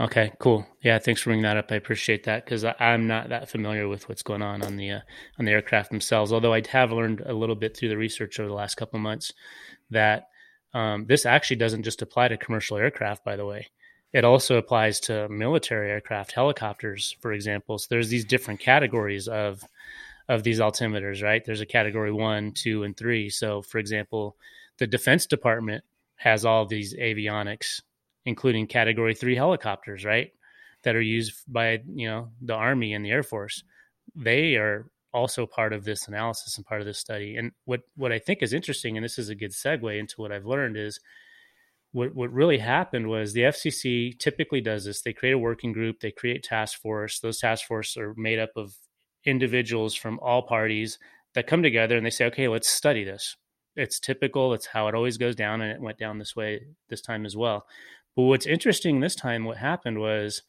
Okay, 0.01 0.33
cool. 0.39 0.67
Yeah, 0.83 0.99
thanks 0.99 1.21
for 1.21 1.31
bringing 1.31 1.43
that 1.43 1.59
up. 1.59 1.71
I 1.71 1.75
appreciate 1.75 2.25
that 2.25 2.45
because 2.45 2.65
I'm 2.65 3.07
not 3.07 3.29
that 3.29 3.51
familiar 3.51 3.89
with 3.89 4.09
what's 4.09 4.23
going 4.23 4.43
on 4.43 4.63
on 4.63 4.77
the 4.77 4.91
uh, 4.91 5.01
on 5.39 5.45
the 5.45 5.53
aircraft 5.53 5.91
themselves. 5.91 6.33
Although 6.33 6.55
I 6.55 6.63
have 6.71 6.93
learned 6.93 7.21
a 7.21 7.35
little 7.35 7.55
bit 7.55 7.77
through 7.77 7.91
the 7.91 7.99
research 7.99 8.41
over 8.41 8.49
the 8.49 8.55
last 8.55 8.77
couple 8.77 8.99
months 8.99 9.33
that 9.91 10.29
um, 10.73 11.05
this 11.07 11.27
actually 11.27 11.57
doesn't 11.57 11.83
just 11.83 12.01
apply 12.01 12.29
to 12.29 12.39
commercial 12.39 12.79
aircraft. 12.79 13.23
By 13.23 13.37
the 13.37 13.45
way, 13.45 13.69
it 14.15 14.25
also 14.25 14.57
applies 14.57 14.99
to 15.01 15.29
military 15.29 15.91
aircraft, 15.91 16.33
helicopters, 16.33 17.15
for 17.21 17.33
example. 17.33 17.79
So 17.79 17.89
there's 17.91 18.09
these 18.09 18.25
different 18.25 18.61
categories 18.61 19.29
of 19.29 19.63
of 20.29 20.43
these 20.43 20.61
altimeters, 20.61 21.23
right? 21.23 21.45
There's 21.45 21.61
a 21.61 21.67
category 21.67 22.13
one, 22.13 22.53
two, 22.53 22.85
and 22.85 22.97
three. 22.97 23.29
So, 23.29 23.61
for 23.61 23.79
example, 23.79 24.37
the 24.79 24.87
Defense 24.87 25.27
Department 25.27 25.85
has 26.17 26.45
all 26.45 26.65
these 26.65 26.95
avionics, 26.95 27.83
including 28.25 28.67
category 28.67 29.15
three 29.15 29.37
helicopters, 29.37 30.05
right? 30.05 30.33
That 30.85 30.97
are 30.97 31.03
used 31.03 31.33
by 31.47 31.83
you 31.95 32.09
know 32.09 32.31
the 32.41 32.55
Army 32.55 32.93
and 32.93 33.05
the 33.05 33.11
Air 33.11 33.23
Force. 33.23 33.63
They 34.15 34.57
are 34.57 34.87
also 35.13 35.47
part 35.47 35.73
of 35.73 35.85
this 35.85 36.09
analysis 36.09 36.57
and 36.57 36.67
part 36.67 36.81
of 36.81 36.87
this 36.87 36.99
study. 36.99 37.37
And 37.37 37.53
what 37.65 37.81
what 37.97 38.13
I 38.13 38.19
think 38.19 38.43
is 38.43 38.53
interesting, 38.53 38.97
and 38.97 39.05
this 39.05 39.19
is 39.19 39.29
a 39.29 39.35
good 39.35 39.53
segue 39.53 39.99
into 39.99 40.21
what 40.21 40.33
I've 40.33 40.47
learned, 40.47 40.77
is 40.77 41.01
what 41.93 42.15
what 42.15 42.33
really 42.33 42.59
happened 42.59 43.09
was 43.09 43.33
the 43.33 43.43
FCC 43.43 44.19
typically 44.19 44.61
does 44.61 44.85
this. 44.85 45.03
They 45.03 45.13
create 45.13 45.33
a 45.33 45.39
working 45.39 45.73
group, 45.73 46.01
they 46.01 46.11
create 46.11 46.43
task 46.43 46.81
force. 46.81 47.21
Those 47.21 47.39
task 47.39 47.67
force 47.67 47.97
are 47.97 48.15
made 48.17 48.39
up 48.39 48.51
of 48.57 48.75
individuals 49.25 49.95
from 49.95 50.19
all 50.21 50.43
parties 50.43 50.99
that 51.35 51.47
come 51.47 51.63
together 51.63 51.97
and 51.97 52.05
they 52.05 52.11
say, 52.11 52.27
okay, 52.27 52.49
let's 52.49 52.69
study 52.69 53.05
this. 53.05 53.37
It's 53.77 54.01
typical. 54.01 54.53
It's 54.53 54.67
how 54.67 54.89
it 54.89 54.95
always 54.95 55.17
goes 55.17 55.35
down, 55.35 55.63
and 55.63 55.73
it 55.73 55.81
went 55.81 55.99
down 55.99 56.19
this 56.19 56.37
way 56.37 56.67
this 56.89 57.01
time 57.01 57.25
as 57.25 57.37
well. 57.37 57.67
But 58.17 58.23
what's 58.23 58.47
interesting 58.47 59.01
this 59.01 59.15
time, 59.15 59.45
what 59.45 59.59
happened 59.59 59.99
was 59.99 60.43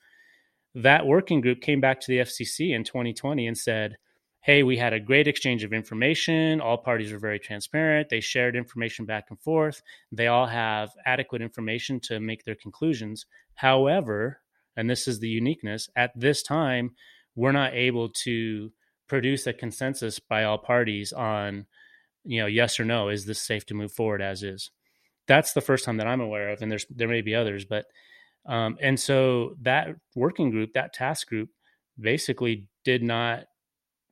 that 0.75 1.05
working 1.05 1.41
group 1.41 1.61
came 1.61 1.79
back 1.79 2.01
to 2.01 2.11
the 2.11 2.19
FCC 2.19 2.75
in 2.75 2.83
2020 2.83 3.47
and 3.47 3.57
said, 3.57 3.97
hey, 4.41 4.61
we 4.61 4.77
had 4.77 4.91
a 4.91 4.99
great 4.99 5.25
exchange 5.25 5.63
of 5.63 5.71
information. 5.71 6.59
All 6.59 6.77
parties 6.77 7.13
were 7.13 7.19
very 7.19 7.39
transparent. 7.39 8.09
They 8.09 8.19
shared 8.19 8.57
information 8.57 9.05
back 9.05 9.27
and 9.29 9.39
forth. 9.39 9.81
They 10.11 10.27
all 10.27 10.47
have 10.47 10.89
adequate 11.05 11.41
information 11.41 12.01
to 12.01 12.19
make 12.19 12.43
their 12.43 12.55
conclusions. 12.55 13.25
However, 13.55 14.41
and 14.75 14.89
this 14.89 15.07
is 15.07 15.19
the 15.19 15.29
uniqueness, 15.29 15.87
at 15.95 16.11
this 16.13 16.43
time, 16.43 16.91
we're 17.35 17.53
not 17.53 17.73
able 17.73 18.09
to 18.09 18.73
produce 19.07 19.47
a 19.47 19.53
consensus 19.53 20.19
by 20.19 20.43
all 20.43 20.57
parties 20.57 21.13
on, 21.13 21.65
you 22.25 22.41
know, 22.41 22.47
yes 22.47 22.79
or 22.79 22.85
no, 22.85 23.07
is 23.07 23.25
this 23.25 23.41
safe 23.41 23.65
to 23.67 23.73
move 23.73 23.93
forward 23.93 24.21
as 24.21 24.43
is? 24.43 24.71
That's 25.27 25.53
the 25.53 25.61
first 25.61 25.85
time 25.85 25.97
that 25.97 26.07
I'm 26.07 26.21
aware 26.21 26.49
of, 26.49 26.61
and 26.61 26.71
there's 26.71 26.85
there 26.89 27.07
may 27.07 27.21
be 27.21 27.35
others, 27.35 27.65
but 27.65 27.85
um, 28.45 28.77
and 28.81 28.99
so 28.99 29.55
that 29.61 29.95
working 30.15 30.51
group, 30.51 30.73
that 30.73 30.93
task 30.93 31.27
group, 31.27 31.49
basically 31.99 32.67
did 32.83 33.01
not 33.03 33.45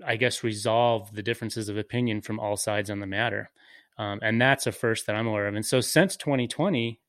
I 0.06 0.16
guess, 0.16 0.44
resolve 0.44 1.14
the 1.14 1.24
differences 1.24 1.70
of 1.70 1.78
opinion 1.78 2.22
from 2.22 2.40
all 2.40 2.58
sides 2.58 2.90
on 2.90 3.00
the 3.00 3.08
matter. 3.08 3.52
Um, 3.98 4.20
and 4.22 4.42
that's 4.42 4.68
a 4.68 4.72
first 4.72 5.08
that 5.08 5.16
I'm 5.16 5.28
aware 5.28 5.48
of. 5.48 5.56
And 5.56 5.66
so 5.66 5.82
since 5.82 6.16
2020, 6.18 7.00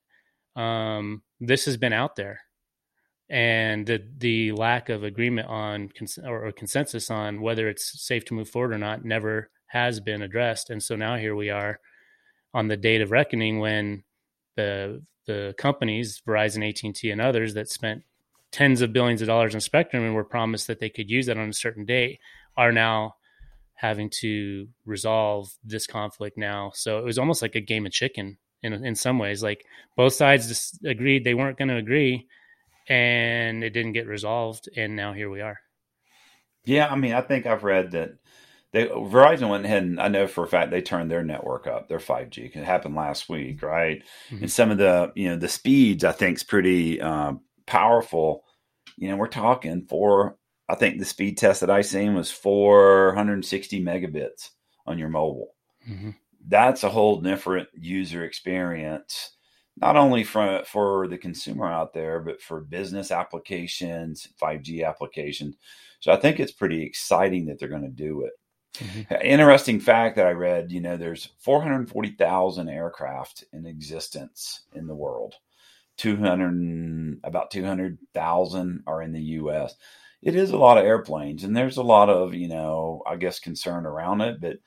um, 0.57 1.23
this 1.41 1.65
has 1.65 1.77
been 1.77 1.93
out 1.93 2.17
there. 2.17 2.41
And 3.29 3.87
the, 3.87 4.03
the 4.19 4.53
lack 4.53 4.89
of 4.89 5.05
agreement 5.05 5.49
on 5.49 5.89
cons- 5.89 6.19
or, 6.19 6.53
consensus 6.53 7.11
on 7.11 7.41
whether 7.41 7.69
it's 7.69 8.03
safe 8.03 8.25
to 8.27 8.35
move 8.35 8.49
forward 8.51 8.73
or 8.73 8.79
not 8.79 9.05
never 9.05 9.51
has 9.67 10.01
been 10.01 10.23
addressed. 10.23 10.69
And 10.69 10.83
so 10.83 10.97
now 10.97 11.17
here 11.17 11.35
we 11.35 11.49
are 11.49 11.81
on 12.55 12.69
the 12.69 12.77
date 12.77 13.01
of 13.01 13.11
reckoning 13.11 13.59
when 13.59 14.05
the 14.57 15.03
the 15.27 15.55
companies, 15.57 16.21
Verizon, 16.27 16.69
AT&T, 16.69 17.11
and 17.11 17.21
others 17.21 17.55
that 17.55 17.69
spent 17.69 18.03
tens 18.51 18.83
of 18.83 18.93
billions 18.93 19.23
of 19.23 19.29
dollars 19.29 19.55
in 19.55 19.61
spectrum 19.61 20.05
and 20.05 20.15
were 20.15 20.25
promised 20.25 20.67
that 20.67 20.81
they 20.81 20.91
could 20.91 21.09
use 21.09 21.27
that 21.27 21.39
on 21.39 21.49
a 21.49 21.55
certain 21.55 21.85
date 21.85 22.19
are 22.57 22.73
now 22.73 23.15
having 23.75 24.11
to 24.21 24.69
resolve 24.85 25.49
this 25.65 25.87
conflict 25.87 26.37
now. 26.37 26.71
So 26.75 26.99
it 26.99 27.05
was 27.05 27.19
almost 27.19 27.41
like 27.43 27.55
a 27.55 27.61
game 27.61 27.87
of 27.87 27.93
chicken 27.93 28.39
in 28.63 28.73
in 28.73 28.95
some 28.95 29.19
ways. 29.19 29.43
Like 29.43 29.65
both 29.97 30.13
sides 30.13 30.49
just 30.49 30.85
agreed 30.85 31.25
they 31.25 31.35
weren't 31.35 31.59
going 31.59 31.69
to 31.69 31.77
agree, 31.77 32.27
and 32.89 33.65
it 33.65 33.71
didn't 33.71 33.93
get 33.93 34.07
resolved, 34.07 34.69
and 34.77 34.97
now 34.97 35.13
here 35.13 35.31
we 35.31 35.41
are. 35.41 35.59
Yeah, 36.65 36.89
I 36.89 36.95
mean, 36.95 37.13
I 37.13 37.23
think 37.23 37.47
I've 37.47 37.65
read 37.65 37.91
that 37.93 38.11
they 38.73 38.87
Verizon 38.87 39.51
went 39.51 39.65
ahead 39.65 39.83
and 39.83 40.01
I 40.01 40.09
know 40.09 40.27
for 40.27 40.45
a 40.45 40.49
fact 40.49 40.71
they 40.71 40.83
turned 40.83 41.11
their 41.11 41.23
network 41.23 41.67
up, 41.67 41.89
their 41.89 41.99
5G. 41.99 42.57
It 42.57 42.65
happened 42.65 42.95
last 42.95 43.29
week, 43.29 43.63
right? 43.63 44.03
Mm-hmm. 44.31 44.45
And 44.45 44.53
some 44.53 44.71
of 44.71 44.79
the 44.79 45.13
you 45.15 45.29
know 45.29 45.37
the 45.37 45.49
speeds 45.49 46.05
I 46.05 46.13
think 46.13 46.39
is 46.39 46.43
pretty 46.43 47.01
uh, 47.01 47.35
powerful. 47.67 48.45
You 48.97 49.09
know, 49.09 49.17
we're 49.17 49.29
talking 49.29 49.87
four 49.87 50.37
I 50.69 50.75
think 50.75 50.99
the 50.99 51.05
speed 51.05 51.37
test 51.37 51.61
that 51.61 51.71
I 51.71 51.83
seen 51.83 52.15
was 52.15 52.31
460 52.31 53.83
megabits 53.83 54.51
on 54.87 54.99
your 54.99 55.11
mobile. 55.11 55.55
Mm-hmm. 55.89 56.11
That's 56.49 56.83
a 56.83 56.89
whole 56.89 57.21
different 57.21 57.69
user 57.75 58.25
experience, 58.25 59.37
not 59.77 59.97
only 59.97 60.25
for 60.25 60.63
for 60.65 61.09
the 61.09 61.19
consumer 61.19 61.71
out 61.71 61.93
there, 61.93 62.21
but 62.21 62.41
for 62.41 62.63
business 62.63 63.11
applications, 63.11 64.29
5G 64.41 64.87
applications. 64.87 65.57
So 66.01 66.11
I 66.11 66.17
think 66.17 66.41
it's 66.41 66.53
pretty 66.53 66.83
exciting 66.83 67.47
that 67.47 67.59
they're 67.59 67.69
going 67.69 67.83
to 67.83 67.89
do 67.89 68.23
it. 68.23 68.33
Mm-hmm. 68.79 69.15
Interesting 69.23 69.81
fact 69.81 70.17
that 70.17 70.27
I 70.27 70.31
read, 70.33 70.73
you 70.73 70.81
know, 70.81 70.97
there's 70.97 71.29
440,000 71.39 72.69
aircraft 72.69 73.45
in 73.53 73.67
existence 73.67 74.63
in 74.75 74.87
the 74.87 74.95
world. 74.95 75.35
200 75.99 77.21
about 77.25 77.51
200,000 77.51 78.83
are 78.87 79.03
in 79.03 79.13
the 79.13 79.21
US 79.23 79.75
it 80.23 80.37
is 80.37 80.51
a 80.51 80.57
lot 80.57 80.79
of 80.79 80.85
airplanes, 80.85 81.43
and 81.45 81.57
there's 81.57 81.77
a 81.79 81.83
lot 81.83 82.09
of 82.09 82.35
you 82.35 82.49
know, 82.49 83.03
I 83.07 83.17
guess, 83.17 83.41
concern 83.41 83.87
around 83.87 84.21
it. 84.21 84.41
But 84.41 84.59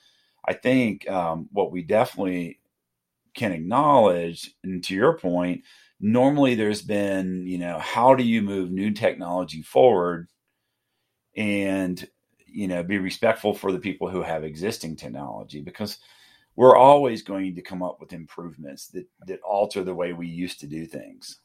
I 0.45 0.53
think 0.53 1.09
um, 1.09 1.47
what 1.51 1.71
we 1.71 1.81
definitely 1.81 2.59
can 3.35 3.51
acknowledge, 3.53 4.51
and 4.63 4.83
to 4.85 4.95
your 4.95 5.17
point, 5.17 5.63
normally 5.99 6.55
there's 6.55 6.81
been 6.81 7.47
you 7.47 7.57
know, 7.59 7.79
how 7.79 8.15
do 8.15 8.23
you 8.23 8.41
move 8.41 8.71
new 8.71 8.91
technology 8.91 9.61
forward, 9.61 10.27
and 11.35 12.07
you 12.55 12.67
know, 12.67 12.83
be 12.83 12.97
respectful 12.97 13.53
for 13.53 13.71
the 13.71 13.79
people 13.79 14.09
who 14.09 14.21
have 14.21 14.43
existing 14.43 14.95
technology 14.95 15.61
because 15.61 15.99
we're 16.55 16.75
always 16.75 17.21
going 17.21 17.55
to 17.55 17.61
come 17.61 17.83
up 17.83 17.99
with 17.99 18.13
improvements 18.13 18.87
that 18.87 19.05
that 19.27 19.41
alter 19.41 19.83
the 19.83 19.93
way 19.93 20.13
we 20.13 20.27
used 20.27 20.59
to 20.61 20.67
do 20.67 20.85
things. 20.85 21.39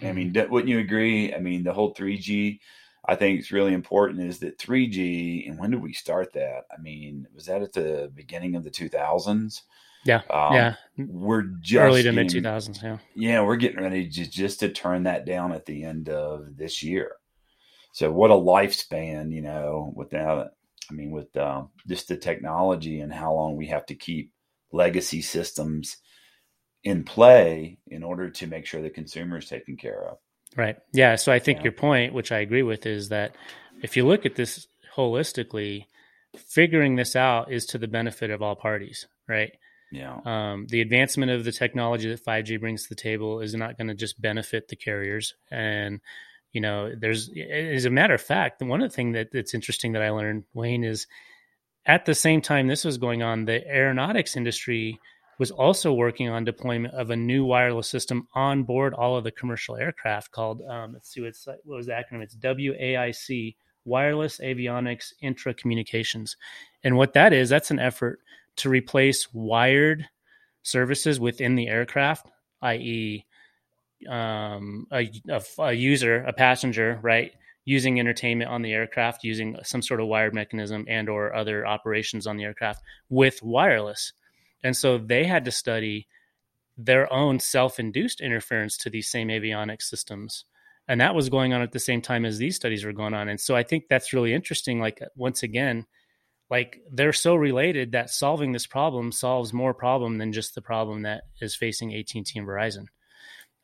I 0.00 0.12
mean, 0.12 0.32
mm-hmm. 0.32 0.50
wouldn't 0.50 0.70
you 0.70 0.78
agree? 0.78 1.32
I 1.34 1.38
mean, 1.38 1.62
the 1.62 1.72
whole 1.72 1.94
3G 1.94 2.58
I 3.04 3.16
think 3.16 3.40
it's 3.40 3.50
really 3.50 3.74
important 3.74 4.20
is 4.20 4.38
that 4.40 4.58
3G, 4.58 5.48
and 5.48 5.58
when 5.58 5.72
did 5.72 5.82
we 5.82 5.92
start 5.92 6.32
that? 6.34 6.64
I 6.70 6.80
mean, 6.80 7.26
was 7.34 7.46
that 7.46 7.62
at 7.62 7.72
the 7.72 8.12
beginning 8.14 8.54
of 8.54 8.62
the 8.62 8.70
2000s? 8.70 9.62
Yeah. 10.04 10.20
Um, 10.30 10.54
yeah. 10.54 10.74
We're 10.96 11.42
just 11.60 11.80
early 11.80 12.02
to 12.04 12.12
mid 12.12 12.28
2000s. 12.28 12.82
Yeah. 12.82 12.98
Yeah. 13.14 13.42
We're 13.42 13.56
getting 13.56 13.80
ready 13.82 14.08
to, 14.08 14.30
just 14.30 14.60
to 14.60 14.68
turn 14.68 15.04
that 15.04 15.24
down 15.26 15.52
at 15.52 15.66
the 15.66 15.84
end 15.84 16.08
of 16.08 16.56
this 16.56 16.82
year. 16.82 17.16
So, 17.92 18.10
what 18.10 18.30
a 18.30 18.34
lifespan, 18.34 19.32
you 19.32 19.42
know, 19.42 19.92
without, 19.94 20.52
I 20.90 20.94
mean, 20.94 21.10
with 21.10 21.36
uh, 21.36 21.64
just 21.86 22.08
the 22.08 22.16
technology 22.16 23.00
and 23.00 23.12
how 23.12 23.34
long 23.34 23.56
we 23.56 23.66
have 23.68 23.86
to 23.86 23.94
keep 23.94 24.32
legacy 24.72 25.20
systems 25.20 25.98
in 26.82 27.04
play 27.04 27.78
in 27.86 28.02
order 28.02 28.30
to 28.30 28.46
make 28.46 28.66
sure 28.66 28.82
the 28.82 28.90
consumer 28.90 29.38
is 29.38 29.48
taken 29.48 29.76
care 29.76 30.08
of. 30.08 30.16
Right. 30.56 30.76
Yeah. 30.92 31.16
So 31.16 31.32
I 31.32 31.38
think 31.38 31.58
yeah. 31.58 31.64
your 31.64 31.72
point, 31.72 32.14
which 32.14 32.32
I 32.32 32.40
agree 32.40 32.62
with, 32.62 32.86
is 32.86 33.10
that 33.10 33.36
if 33.82 33.96
you 33.96 34.06
look 34.06 34.26
at 34.26 34.36
this 34.36 34.66
holistically, 34.96 35.86
figuring 36.36 36.96
this 36.96 37.14
out 37.14 37.52
is 37.52 37.66
to 37.66 37.78
the 37.78 37.88
benefit 37.88 38.30
of 38.30 38.42
all 38.42 38.56
parties, 38.56 39.06
right? 39.28 39.52
Yeah. 39.92 40.18
Um, 40.24 40.66
the 40.68 40.80
advancement 40.80 41.30
of 41.30 41.44
the 41.44 41.52
technology 41.52 42.08
that 42.08 42.24
5G 42.24 42.58
brings 42.58 42.84
to 42.84 42.88
the 42.88 43.00
table 43.00 43.40
is 43.40 43.54
not 43.54 43.76
going 43.76 43.88
to 43.88 43.94
just 43.94 44.20
benefit 44.20 44.68
the 44.68 44.76
carriers. 44.76 45.34
And, 45.50 46.00
you 46.52 46.60
know, 46.60 46.94
there's, 46.94 47.30
as 47.50 47.84
a 47.84 47.90
matter 47.90 48.14
of 48.14 48.20
fact, 48.20 48.62
one 48.62 48.82
of 48.82 48.90
the 48.90 48.94
things 48.94 49.14
that, 49.14 49.32
that's 49.32 49.54
interesting 49.54 49.92
that 49.92 50.02
I 50.02 50.10
learned, 50.10 50.44
Wayne, 50.54 50.84
is 50.84 51.06
at 51.86 52.04
the 52.04 52.14
same 52.14 52.40
time 52.40 52.68
this 52.68 52.84
was 52.84 52.98
going 52.98 53.22
on, 53.22 53.44
the 53.44 53.66
aeronautics 53.66 54.36
industry 54.36 55.00
was 55.38 55.50
also 55.50 55.92
working 55.92 56.28
on 56.28 56.44
deployment 56.44 56.94
of 56.94 57.10
a 57.10 57.16
new 57.16 57.44
wireless 57.44 57.88
system 57.88 58.28
on 58.34 58.62
board 58.62 58.94
all 58.94 59.16
of 59.16 59.24
the 59.24 59.30
commercial 59.32 59.76
aircraft 59.76 60.30
called 60.30 60.62
um, 60.68 60.92
let's 60.92 61.12
see 61.12 61.20
what's 61.20 61.46
what 61.46 61.76
was 61.76 61.86
the 61.86 61.92
acronym? 61.92 62.22
It's 62.22 62.36
WAIC 62.36 63.56
wireless 63.84 64.38
avionics 64.38 65.12
intra 65.20 65.52
communications 65.52 66.36
and 66.84 66.96
what 66.96 67.14
that 67.14 67.32
is 67.32 67.48
that's 67.48 67.72
an 67.72 67.80
effort 67.80 68.20
to 68.54 68.68
replace 68.68 69.34
wired 69.34 70.08
services 70.62 71.18
within 71.18 71.56
the 71.56 71.66
aircraft 71.66 72.30
i.e 72.60 73.24
um, 74.08 74.86
a, 74.92 75.10
a, 75.28 75.42
a 75.58 75.72
user 75.72 76.22
a 76.24 76.32
passenger 76.32 76.98
right 77.02 77.32
using 77.64 78.00
entertainment 78.00 78.50
on 78.50 78.62
the 78.62 78.72
aircraft 78.72 79.22
using 79.22 79.56
some 79.62 79.82
sort 79.82 80.00
of 80.00 80.08
wired 80.08 80.34
mechanism 80.34 80.84
and 80.88 81.08
or 81.08 81.34
other 81.34 81.66
operations 81.66 82.26
on 82.26 82.36
the 82.36 82.44
aircraft 82.44 82.82
with 83.08 83.42
wireless 83.42 84.12
and 84.62 84.76
so 84.76 84.98
they 84.98 85.24
had 85.24 85.44
to 85.44 85.50
study 85.50 86.06
their 86.76 87.12
own 87.12 87.38
self 87.40 87.78
induced 87.78 88.20
interference 88.20 88.76
to 88.78 88.90
these 88.90 89.10
same 89.10 89.28
avionics 89.28 89.82
systems. 89.82 90.44
And 90.88 91.00
that 91.00 91.14
was 91.14 91.28
going 91.28 91.52
on 91.52 91.62
at 91.62 91.72
the 91.72 91.78
same 91.78 92.02
time 92.02 92.24
as 92.24 92.38
these 92.38 92.56
studies 92.56 92.84
were 92.84 92.92
going 92.92 93.14
on. 93.14 93.28
And 93.28 93.40
so 93.40 93.54
I 93.54 93.62
think 93.62 93.84
that's 93.88 94.12
really 94.12 94.34
interesting. 94.34 94.80
Like, 94.80 95.00
once 95.14 95.42
again, 95.42 95.86
like 96.50 96.80
they're 96.90 97.12
so 97.12 97.34
related 97.34 97.92
that 97.92 98.10
solving 98.10 98.52
this 98.52 98.66
problem 98.66 99.12
solves 99.12 99.52
more 99.52 99.74
problem 99.74 100.18
than 100.18 100.32
just 100.32 100.54
the 100.54 100.62
problem 100.62 101.02
that 101.02 101.22
is 101.40 101.54
facing 101.54 101.94
AT&T 101.94 102.24
and 102.34 102.46
Verizon. 102.46 102.86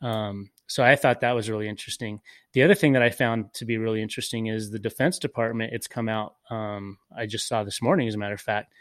Um, 0.00 0.50
so 0.66 0.84
I 0.84 0.96
thought 0.96 1.20
that 1.20 1.34
was 1.34 1.48
really 1.50 1.68
interesting. 1.68 2.20
The 2.52 2.62
other 2.62 2.74
thing 2.74 2.92
that 2.92 3.02
I 3.02 3.10
found 3.10 3.52
to 3.54 3.64
be 3.64 3.78
really 3.78 4.02
interesting 4.02 4.46
is 4.46 4.70
the 4.70 4.78
Defense 4.78 5.18
Department. 5.18 5.72
It's 5.72 5.86
come 5.86 6.08
out. 6.08 6.36
Um, 6.50 6.98
I 7.16 7.26
just 7.26 7.48
saw 7.48 7.64
this 7.64 7.82
morning, 7.82 8.06
as 8.06 8.14
a 8.14 8.18
matter 8.18 8.34
of 8.34 8.40
fact, 8.40 8.72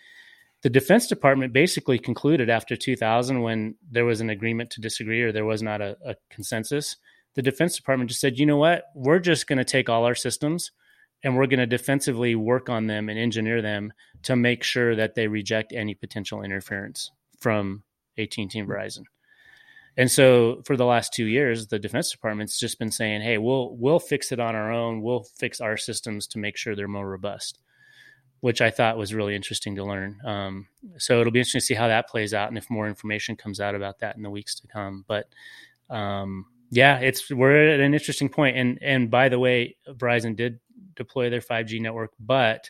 the 0.63 0.69
Defense 0.69 1.07
Department 1.07 1.53
basically 1.53 1.99
concluded 1.99 2.49
after 2.49 2.75
2000, 2.75 3.41
when 3.41 3.75
there 3.89 4.05
was 4.05 4.21
an 4.21 4.29
agreement 4.29 4.71
to 4.71 4.81
disagree 4.81 5.21
or 5.21 5.31
there 5.31 5.45
was 5.45 5.61
not 5.61 5.81
a, 5.81 5.97
a 6.05 6.15
consensus, 6.29 6.97
the 7.35 7.41
Defense 7.41 7.75
Department 7.75 8.09
just 8.09 8.19
said, 8.19 8.39
you 8.39 8.45
know 8.45 8.57
what, 8.57 8.85
we're 8.95 9.19
just 9.19 9.47
going 9.47 9.59
to 9.59 9.63
take 9.63 9.89
all 9.89 10.05
our 10.05 10.15
systems 10.15 10.71
and 11.23 11.35
we're 11.35 11.47
going 11.47 11.59
to 11.59 11.67
defensively 11.67 12.35
work 12.35 12.69
on 12.69 12.87
them 12.87 13.09
and 13.09 13.19
engineer 13.19 13.61
them 13.61 13.93
to 14.23 14.35
make 14.35 14.63
sure 14.63 14.95
that 14.95 15.15
they 15.15 15.27
reject 15.27 15.73
any 15.73 15.93
potential 15.93 16.41
interference 16.41 17.11
from 17.39 17.83
AT&T 18.17 18.47
and 18.55 18.67
Verizon. 18.67 19.03
And 19.97 20.11
so 20.11 20.61
for 20.65 20.77
the 20.77 20.85
last 20.85 21.13
two 21.13 21.25
years, 21.25 21.67
the 21.67 21.79
Defense 21.79 22.11
Department's 22.11 22.59
just 22.59 22.79
been 22.79 22.91
saying, 22.91 23.21
"Hey, 23.21 23.37
we'll 23.37 23.75
we'll 23.75 23.99
fix 23.99 24.31
it 24.31 24.39
on 24.39 24.55
our 24.55 24.71
own. 24.71 25.01
We'll 25.01 25.23
fix 25.23 25.59
our 25.59 25.75
systems 25.75 26.27
to 26.27 26.39
make 26.39 26.55
sure 26.55 26.75
they're 26.75 26.87
more 26.87 27.09
robust." 27.09 27.59
which 28.39 28.61
I 28.61 28.69
thought 28.69 28.97
was 28.97 29.13
really 29.13 29.35
interesting 29.35 29.75
to 29.75 29.83
learn. 29.83 30.19
Um, 30.23 30.67
so 30.97 31.19
it'll 31.19 31.31
be 31.31 31.39
interesting 31.39 31.59
to 31.59 31.65
see 31.65 31.73
how 31.73 31.87
that 31.87 32.07
plays 32.07 32.33
out 32.33 32.49
and 32.49 32.57
if 32.57 32.69
more 32.69 32.87
information 32.87 33.35
comes 33.35 33.59
out 33.59 33.75
about 33.75 33.99
that 33.99 34.15
in 34.15 34.21
the 34.21 34.29
weeks 34.29 34.59
to 34.59 34.67
come. 34.67 35.05
But 35.07 35.27
um, 35.89 36.45
yeah, 36.69 36.99
it's 36.99 37.29
we're 37.31 37.73
at 37.73 37.79
an 37.79 37.93
interesting 37.93 38.29
point. 38.29 38.57
And 38.57 38.77
and 38.81 39.09
by 39.09 39.29
the 39.29 39.39
way, 39.39 39.77
Verizon 39.87 40.35
did 40.35 40.59
deploy 40.95 41.29
their 41.29 41.41
5G 41.41 41.81
network, 41.81 42.11
but 42.19 42.69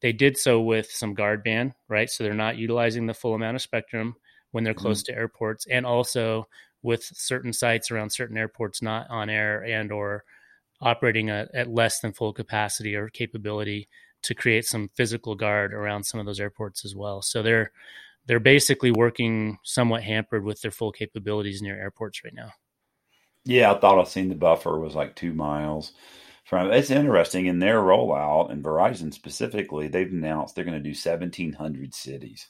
they 0.00 0.12
did 0.12 0.36
so 0.36 0.60
with 0.60 0.90
some 0.90 1.14
guard 1.14 1.42
band, 1.42 1.72
right? 1.88 2.10
So 2.10 2.22
they're 2.24 2.34
not 2.34 2.58
utilizing 2.58 3.06
the 3.06 3.14
full 3.14 3.34
amount 3.34 3.56
of 3.56 3.62
spectrum 3.62 4.16
when 4.56 4.64
they're 4.64 4.72
close 4.72 5.02
mm-hmm. 5.02 5.12
to 5.12 5.18
airports, 5.18 5.66
and 5.66 5.84
also 5.84 6.48
with 6.82 7.04
certain 7.04 7.52
sites 7.52 7.90
around 7.90 8.08
certain 8.08 8.38
airports 8.38 8.80
not 8.80 9.06
on 9.10 9.28
air 9.28 9.62
and 9.62 9.92
or 9.92 10.24
operating 10.80 11.28
at, 11.28 11.54
at 11.54 11.68
less 11.68 12.00
than 12.00 12.14
full 12.14 12.32
capacity 12.32 12.94
or 12.94 13.10
capability 13.10 13.86
to 14.22 14.34
create 14.34 14.64
some 14.64 14.88
physical 14.94 15.34
guard 15.34 15.74
around 15.74 16.04
some 16.04 16.18
of 16.18 16.24
those 16.24 16.40
airports 16.40 16.86
as 16.86 16.96
well. 16.96 17.20
So 17.20 17.42
they're 17.42 17.70
they're 18.24 18.40
basically 18.40 18.92
working 18.92 19.58
somewhat 19.62 20.02
hampered 20.02 20.42
with 20.42 20.62
their 20.62 20.70
full 20.70 20.90
capabilities 20.90 21.60
near 21.60 21.78
airports 21.78 22.24
right 22.24 22.34
now. 22.34 22.52
Yeah, 23.44 23.72
I 23.72 23.78
thought 23.78 24.00
I 24.00 24.04
seen 24.04 24.30
the 24.30 24.34
buffer 24.34 24.78
was 24.78 24.94
like 24.94 25.16
two 25.16 25.34
miles 25.34 25.92
from. 26.46 26.72
It's 26.72 26.90
interesting 26.90 27.44
in 27.44 27.58
their 27.58 27.78
rollout 27.78 28.50
and 28.50 28.64
Verizon 28.64 29.12
specifically. 29.12 29.88
They've 29.88 30.10
announced 30.10 30.54
they're 30.54 30.64
going 30.64 30.82
to 30.82 30.88
do 30.88 30.94
seventeen 30.94 31.52
hundred 31.52 31.94
cities. 31.94 32.48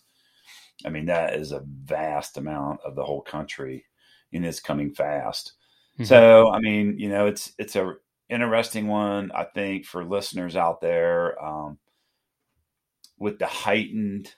I 0.84 0.90
mean, 0.90 1.06
that 1.06 1.34
is 1.34 1.52
a 1.52 1.64
vast 1.84 2.36
amount 2.36 2.80
of 2.84 2.94
the 2.94 3.04
whole 3.04 3.22
country, 3.22 3.86
and 4.32 4.44
it's 4.44 4.60
coming 4.60 4.92
fast. 4.92 5.54
Mm-hmm. 5.94 6.04
So, 6.04 6.50
I 6.50 6.58
mean, 6.60 6.98
you 6.98 7.08
know, 7.08 7.26
it's 7.26 7.52
it's 7.58 7.76
a 7.76 7.94
interesting 8.28 8.86
one, 8.88 9.32
I 9.32 9.44
think, 9.44 9.86
for 9.86 10.04
listeners 10.04 10.56
out 10.56 10.80
there. 10.80 11.42
Um, 11.42 11.78
with 13.18 13.38
the 13.38 13.46
heightened 13.46 14.34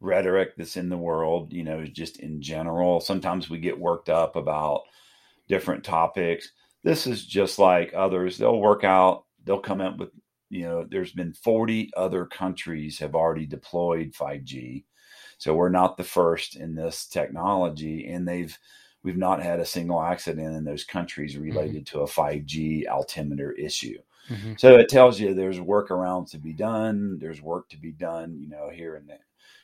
rhetoric 0.00 0.50
that's 0.56 0.76
in 0.76 0.88
the 0.88 0.98
world, 0.98 1.52
you 1.52 1.62
know, 1.62 1.84
just 1.84 2.20
in 2.20 2.42
general, 2.42 3.00
sometimes 3.00 3.48
we 3.48 3.58
get 3.58 3.78
worked 3.78 4.08
up 4.08 4.36
about 4.36 4.82
different 5.48 5.84
topics. 5.84 6.52
This 6.82 7.06
is 7.06 7.24
just 7.24 7.58
like 7.58 7.92
others. 7.94 8.38
They'll 8.38 8.60
work 8.60 8.84
out, 8.84 9.24
they'll 9.44 9.60
come 9.60 9.80
up 9.80 9.98
with, 9.98 10.10
you 10.48 10.62
know, 10.62 10.86
there's 10.88 11.12
been 11.12 11.32
40 11.32 11.90
other 11.96 12.26
countries 12.26 12.98
have 12.98 13.14
already 13.14 13.46
deployed 13.46 14.12
5G. 14.12 14.84
So 15.40 15.54
we're 15.54 15.70
not 15.70 15.96
the 15.96 16.04
first 16.04 16.54
in 16.54 16.74
this 16.74 17.06
technology, 17.06 18.06
and 18.06 18.28
they've 18.28 18.56
we've 19.02 19.16
not 19.16 19.42
had 19.42 19.58
a 19.58 19.64
single 19.64 20.02
accident 20.02 20.54
in 20.54 20.64
those 20.64 20.84
countries 20.84 21.32
mm-hmm. 21.32 21.44
related 21.44 21.86
mm-hmm. 21.86 21.98
to 21.98 22.04
a 22.04 22.06
5G 22.06 22.86
altimeter 22.86 23.50
issue. 23.52 23.98
Mm-hmm. 24.28 24.52
So 24.58 24.76
it 24.76 24.90
tells 24.90 25.18
you 25.18 25.32
there's 25.32 25.58
workarounds 25.58 26.32
to 26.32 26.38
be 26.38 26.52
done. 26.52 27.18
There's 27.18 27.40
work 27.40 27.70
to 27.70 27.78
be 27.78 27.90
done, 27.90 28.36
you 28.38 28.50
know, 28.50 28.68
here 28.68 28.96
in 28.96 29.06
the 29.06 29.16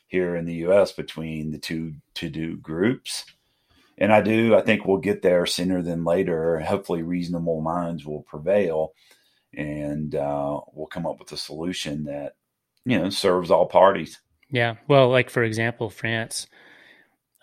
here 0.07 0.35
in 0.35 0.45
the 0.45 0.55
U.S. 0.55 0.91
between 0.93 1.51
the 1.51 1.59
two 1.59 1.93
to 2.15 2.27
do 2.27 2.57
groups. 2.57 3.25
And 3.99 4.11
I 4.11 4.21
do, 4.21 4.55
I 4.55 4.61
think 4.61 4.85
we'll 4.85 4.97
get 4.97 5.21
there 5.21 5.45
sooner 5.45 5.83
than 5.83 6.03
later. 6.03 6.59
Hopefully, 6.59 7.03
reasonable 7.03 7.61
minds 7.61 8.03
will 8.03 8.23
prevail, 8.23 8.93
and 9.55 10.15
uh, 10.15 10.59
we'll 10.73 10.87
come 10.87 11.05
up 11.05 11.19
with 11.19 11.31
a 11.33 11.37
solution 11.37 12.05
that 12.05 12.33
you 12.83 12.97
know 12.97 13.11
serves 13.11 13.51
all 13.51 13.67
parties. 13.67 14.19
Yeah. 14.49 14.75
Well, 14.87 15.09
like 15.09 15.29
for 15.29 15.43
example, 15.43 15.89
France, 15.89 16.47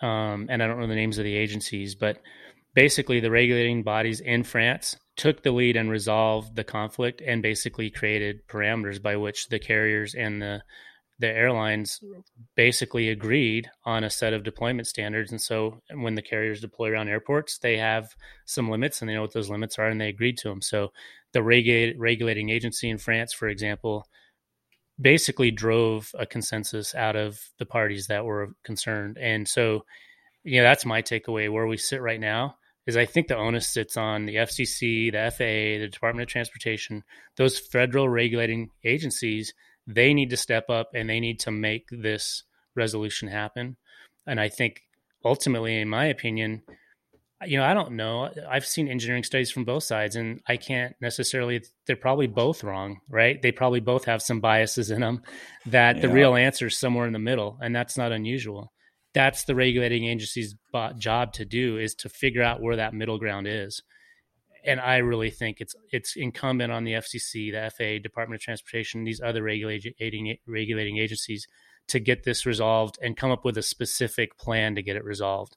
um, 0.01 0.47
and 0.49 0.61
I 0.61 0.67
don't 0.67 0.79
know 0.79 0.87
the 0.87 0.95
names 0.95 1.17
of 1.17 1.23
the 1.23 1.35
agencies, 1.35 1.95
but 1.95 2.21
basically 2.73 3.19
the 3.19 3.31
regulating 3.31 3.83
bodies 3.83 4.19
in 4.19 4.43
France 4.43 4.97
took 5.15 5.41
the 5.41 5.51
lead 5.51 5.77
and 5.77 5.89
resolved 5.89 6.55
the 6.55 6.63
conflict 6.63 7.21
and 7.25 7.41
basically 7.41 7.89
created 7.89 8.47
parameters 8.47 9.01
by 9.01 9.15
which 9.15 9.47
the 9.47 9.59
carriers 9.59 10.13
and 10.13 10.41
the 10.41 10.61
the 11.17 11.27
airlines 11.29 12.01
basically 12.55 13.07
agreed 13.07 13.69
on 13.85 14.03
a 14.03 14.09
set 14.09 14.33
of 14.33 14.43
deployment 14.43 14.85
standards 14.85 15.31
and 15.31 15.41
so 15.41 15.81
when 15.93 16.15
the 16.15 16.21
carriers 16.21 16.59
deploy 16.59 16.89
around 16.89 17.07
airports 17.07 17.57
they 17.59 17.77
have 17.77 18.13
some 18.43 18.69
limits 18.69 18.99
and 18.99 19.07
they 19.09 19.13
know 19.13 19.21
what 19.21 19.31
those 19.31 19.49
limits 19.49 19.79
are 19.79 19.87
and 19.87 20.01
they 20.01 20.09
agreed 20.09 20.37
to 20.37 20.49
them 20.49 20.61
so 20.61 20.91
the 21.31 21.41
regulating 21.41 21.97
regulating 21.97 22.49
agency 22.49 22.89
in 22.89 22.97
France 22.97 23.31
for 23.31 23.47
example 23.47 24.05
basically 24.99 25.51
drove 25.51 26.11
a 26.17 26.25
consensus 26.25 26.95
out 26.95 27.15
of 27.15 27.39
the 27.59 27.65
parties 27.65 28.07
that 28.07 28.25
were 28.25 28.55
concerned. 28.63 29.17
And 29.19 29.47
so, 29.47 29.85
you 30.43 30.57
know, 30.57 30.63
that's 30.63 30.85
my 30.85 31.01
takeaway 31.01 31.51
where 31.51 31.67
we 31.67 31.77
sit 31.77 32.01
right 32.01 32.19
now 32.19 32.55
is 32.87 32.95
I 32.95 33.05
think 33.05 33.27
the 33.27 33.35
onus 33.35 33.67
sits 33.67 33.97
on 33.97 34.25
the 34.25 34.35
FCC, 34.35 35.11
the 35.11 35.31
FAA, 35.31 35.81
the 35.81 35.89
Department 35.91 36.23
of 36.23 36.31
Transportation, 36.31 37.03
those 37.35 37.59
federal 37.59 38.07
regulating 38.07 38.69
agencies. 38.83 39.53
They 39.87 40.13
need 40.13 40.29
to 40.29 40.37
step 40.37 40.69
up 40.69 40.91
and 40.93 41.09
they 41.09 41.19
need 41.19 41.39
to 41.41 41.51
make 41.51 41.87
this 41.91 42.43
resolution 42.75 43.27
happen. 43.27 43.77
And 44.27 44.39
I 44.39 44.49
think 44.49 44.81
ultimately, 45.23 45.79
in 45.79 45.89
my 45.89 46.05
opinion, 46.05 46.61
you 47.45 47.57
know, 47.57 47.63
I 47.63 47.73
don't 47.73 47.93
know. 47.93 48.29
I've 48.49 48.65
seen 48.65 48.87
engineering 48.87 49.23
studies 49.23 49.51
from 49.51 49.65
both 49.65 49.83
sides, 49.83 50.15
and 50.15 50.41
I 50.47 50.57
can't 50.57 50.95
necessarily. 51.01 51.61
They're 51.87 51.95
probably 51.95 52.27
both 52.27 52.63
wrong, 52.63 52.99
right? 53.09 53.41
They 53.41 53.51
probably 53.51 53.79
both 53.79 54.05
have 54.05 54.21
some 54.21 54.39
biases 54.39 54.91
in 54.91 55.01
them. 55.01 55.21
That 55.65 55.95
yeah. 55.95 56.01
the 56.03 56.09
real 56.09 56.35
answer 56.35 56.67
is 56.67 56.77
somewhere 56.77 57.07
in 57.07 57.13
the 57.13 57.19
middle, 57.19 57.57
and 57.61 57.75
that's 57.75 57.97
not 57.97 58.11
unusual. 58.11 58.71
That's 59.13 59.45
the 59.45 59.55
regulating 59.55 60.05
agency's 60.05 60.55
job 60.97 61.33
to 61.33 61.45
do 61.45 61.77
is 61.77 61.95
to 61.95 62.09
figure 62.09 62.43
out 62.43 62.61
where 62.61 62.75
that 62.75 62.93
middle 62.93 63.17
ground 63.17 63.47
is. 63.47 63.81
And 64.65 64.79
I 64.79 64.97
really 64.97 65.29
think 65.29 65.61
it's 65.61 65.75
it's 65.91 66.15
incumbent 66.15 66.71
on 66.71 66.83
the 66.83 66.93
FCC, 66.93 67.51
the 67.51 67.71
FAA, 67.71 68.01
Department 68.03 68.41
of 68.41 68.43
Transportation, 68.43 69.03
these 69.03 69.21
other 69.21 69.43
regulating 69.43 70.37
regulating 70.47 70.97
agencies 70.97 71.47
to 71.87 71.99
get 71.99 72.23
this 72.23 72.45
resolved 72.45 72.97
and 73.01 73.15
come 73.15 73.31
up 73.31 73.45
with 73.45 73.57
a 73.57 73.61
specific 73.61 74.37
plan 74.37 74.75
to 74.75 74.81
get 74.81 74.95
it 74.95 75.03
resolved 75.03 75.55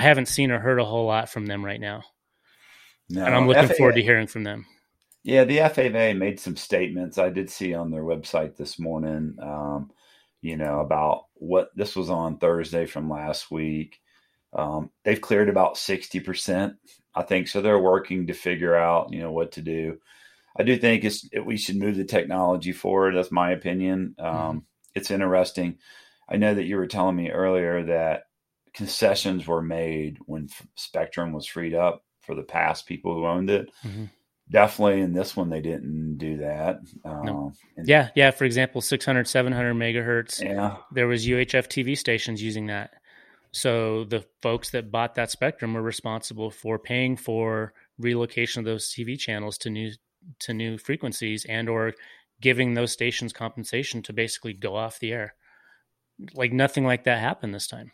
I 0.00 0.04
haven't 0.04 0.28
seen 0.28 0.50
or 0.50 0.58
heard 0.58 0.80
a 0.80 0.84
whole 0.84 1.04
lot 1.04 1.28
from 1.28 1.44
them 1.44 1.62
right 1.62 1.78
now. 1.78 2.04
No, 3.10 3.22
and 3.22 3.34
I'm 3.34 3.46
looking 3.46 3.68
FAA, 3.68 3.74
forward 3.74 3.96
to 3.96 4.02
hearing 4.02 4.26
from 4.26 4.44
them. 4.44 4.64
Yeah, 5.22 5.44
the 5.44 5.58
FAA 5.58 6.18
made 6.18 6.40
some 6.40 6.56
statements 6.56 7.18
I 7.18 7.28
did 7.28 7.50
see 7.50 7.74
on 7.74 7.90
their 7.90 8.02
website 8.02 8.56
this 8.56 8.78
morning. 8.78 9.36
Um, 9.42 9.90
you 10.40 10.56
know 10.56 10.80
about 10.80 11.24
what 11.34 11.68
this 11.76 11.94
was 11.96 12.08
on 12.08 12.38
Thursday 12.38 12.86
from 12.86 13.10
last 13.10 13.50
week. 13.50 14.00
Um, 14.54 14.88
they've 15.04 15.20
cleared 15.20 15.50
about 15.50 15.76
sixty 15.76 16.18
percent, 16.18 16.76
I 17.14 17.20
think. 17.20 17.48
So 17.48 17.60
they're 17.60 17.78
working 17.78 18.28
to 18.28 18.32
figure 18.32 18.74
out, 18.74 19.12
you 19.12 19.20
know, 19.20 19.32
what 19.32 19.52
to 19.52 19.60
do. 19.60 19.98
I 20.58 20.62
do 20.62 20.78
think 20.78 21.04
it's 21.04 21.28
it, 21.30 21.44
we 21.44 21.58
should 21.58 21.76
move 21.76 21.96
the 21.96 22.06
technology 22.06 22.72
forward. 22.72 23.16
That's 23.16 23.30
my 23.30 23.50
opinion. 23.50 24.14
Um, 24.18 24.34
mm-hmm. 24.34 24.58
It's 24.94 25.10
interesting. 25.10 25.76
I 26.26 26.38
know 26.38 26.54
that 26.54 26.64
you 26.64 26.76
were 26.76 26.86
telling 26.86 27.16
me 27.16 27.30
earlier 27.30 27.84
that 27.84 28.22
concessions 28.74 29.46
were 29.46 29.62
made 29.62 30.18
when 30.26 30.48
Spectrum 30.74 31.32
was 31.32 31.46
freed 31.46 31.74
up 31.74 32.04
for 32.20 32.34
the 32.34 32.42
past 32.42 32.86
people 32.86 33.14
who 33.14 33.26
owned 33.26 33.50
it. 33.50 33.70
Mm-hmm. 33.84 34.04
Definitely 34.50 35.00
in 35.00 35.12
this 35.12 35.36
one, 35.36 35.48
they 35.48 35.60
didn't 35.60 36.18
do 36.18 36.38
that. 36.38 36.80
No. 37.04 37.52
Uh, 37.78 37.82
yeah, 37.84 38.08
yeah. 38.16 38.32
For 38.32 38.44
example, 38.44 38.80
600, 38.80 39.28
700 39.28 39.74
megahertz. 39.74 40.42
Yeah. 40.42 40.78
There 40.90 41.06
was 41.06 41.26
UHF 41.26 41.68
TV 41.68 41.96
stations 41.96 42.42
using 42.42 42.66
that. 42.66 42.94
So 43.52 44.04
the 44.04 44.24
folks 44.42 44.70
that 44.70 44.90
bought 44.90 45.14
that 45.16 45.30
spectrum 45.30 45.74
were 45.74 45.82
responsible 45.82 46.50
for 46.50 46.78
paying 46.78 47.16
for 47.16 47.72
relocation 47.98 48.60
of 48.60 48.64
those 48.64 48.92
TV 48.92 49.18
channels 49.18 49.58
to 49.58 49.70
new 49.70 49.92
to 50.40 50.52
new 50.52 50.78
frequencies 50.78 51.46
and 51.48 51.68
or 51.68 51.94
giving 52.40 52.74
those 52.74 52.92
stations 52.92 53.32
compensation 53.32 54.02
to 54.02 54.12
basically 54.12 54.52
go 54.52 54.76
off 54.76 54.98
the 54.98 55.12
air. 55.12 55.34
Like 56.34 56.52
nothing 56.52 56.84
like 56.84 57.04
that 57.04 57.20
happened 57.20 57.54
this 57.54 57.66
time. 57.66 57.92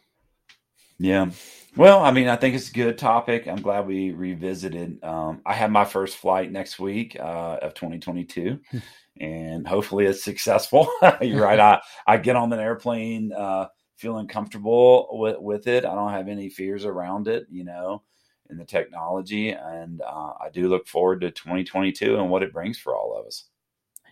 Yeah. 0.98 1.30
Well, 1.76 2.02
I 2.02 2.10
mean, 2.10 2.28
I 2.28 2.36
think 2.36 2.54
it's 2.54 2.70
a 2.70 2.74
good 2.74 2.96
topic. 2.96 3.46
I'm 3.46 3.60
glad 3.60 3.86
we 3.86 4.10
revisited. 4.12 5.02
Um, 5.04 5.42
I 5.44 5.52
have 5.52 5.70
my 5.70 5.84
first 5.84 6.16
flight 6.16 6.50
next 6.50 6.78
week 6.78 7.16
uh, 7.20 7.58
of 7.60 7.74
2022, 7.74 8.58
hmm. 8.70 8.78
and 9.20 9.66
hopefully 9.66 10.06
it's 10.06 10.24
successful. 10.24 10.90
You're 11.20 11.42
right. 11.42 11.60
I, 11.60 11.82
I 12.06 12.16
get 12.16 12.36
on 12.36 12.50
an 12.50 12.60
airplane 12.60 13.32
uh, 13.32 13.66
feeling 13.96 14.26
comfortable 14.26 15.08
with, 15.12 15.38
with 15.38 15.66
it. 15.66 15.84
I 15.84 15.94
don't 15.94 16.12
have 16.12 16.28
any 16.28 16.48
fears 16.48 16.86
around 16.86 17.28
it, 17.28 17.46
you 17.50 17.64
know, 17.64 18.02
in 18.48 18.56
the 18.56 18.64
technology. 18.64 19.50
And 19.50 20.00
uh, 20.00 20.32
I 20.40 20.48
do 20.50 20.68
look 20.68 20.86
forward 20.86 21.20
to 21.22 21.30
2022 21.30 22.16
and 22.16 22.30
what 22.30 22.42
it 22.42 22.54
brings 22.54 22.78
for 22.78 22.96
all 22.96 23.18
of 23.18 23.26
us. 23.26 23.44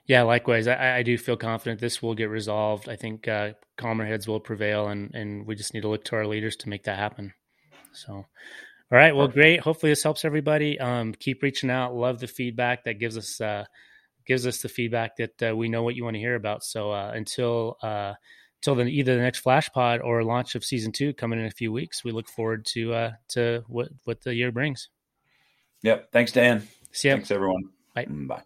Yeah, 0.06 0.22
likewise. 0.22 0.66
I, 0.66 0.98
I, 0.98 1.02
do 1.02 1.16
feel 1.16 1.36
confident 1.36 1.80
this 1.80 2.02
will 2.02 2.14
get 2.14 2.28
resolved. 2.28 2.90
I 2.90 2.96
think 2.96 3.26
uh, 3.26 3.52
calmer 3.78 4.04
heads 4.04 4.28
will 4.28 4.40
prevail, 4.40 4.88
and 4.88 5.14
and 5.14 5.46
we 5.46 5.54
just 5.54 5.72
need 5.72 5.80
to 5.80 5.88
look 5.88 6.04
to 6.04 6.16
our 6.16 6.26
leaders 6.26 6.56
to 6.56 6.68
make 6.68 6.84
that 6.84 6.98
happen. 6.98 7.32
So, 7.92 8.12
all 8.12 8.26
right. 8.90 9.16
Well, 9.16 9.28
great. 9.28 9.60
Hopefully, 9.60 9.92
this 9.92 10.02
helps 10.02 10.24
everybody. 10.24 10.78
Um, 10.78 11.14
keep 11.14 11.42
reaching 11.42 11.70
out. 11.70 11.94
Love 11.94 12.20
the 12.20 12.26
feedback 12.26 12.84
that 12.84 12.98
gives 12.98 13.16
us 13.16 13.40
uh, 13.40 13.64
gives 14.26 14.46
us 14.46 14.60
the 14.60 14.68
feedback 14.68 15.16
that 15.16 15.42
uh, 15.42 15.56
we 15.56 15.68
know 15.68 15.82
what 15.82 15.94
you 15.94 16.04
want 16.04 16.14
to 16.14 16.20
hear 16.20 16.34
about. 16.34 16.64
So 16.64 16.90
uh, 16.90 17.12
until 17.14 17.76
uh, 17.82 18.14
until 18.62 18.74
then, 18.74 18.88
either 18.88 19.16
the 19.16 19.22
next 19.22 19.40
Flash 19.40 19.70
Pod 19.70 20.00
or 20.00 20.22
launch 20.22 20.54
of 20.54 20.64
season 20.64 20.92
two 20.92 21.14
coming 21.14 21.38
in 21.38 21.46
a 21.46 21.50
few 21.50 21.72
weeks, 21.72 22.04
we 22.04 22.12
look 22.12 22.28
forward 22.28 22.66
to 22.66 22.92
uh, 22.92 23.10
to 23.28 23.64
what 23.68 23.88
what 24.04 24.22
the 24.22 24.34
year 24.34 24.52
brings. 24.52 24.88
Yep. 25.82 26.12
Thanks, 26.12 26.32
Dan. 26.32 26.66
See 26.92 27.08
ya. 27.08 27.14
Thanks, 27.14 27.30
everyone. 27.30 27.64
Bye. 27.94 28.06
Mm, 28.06 28.28
bye. 28.28 28.42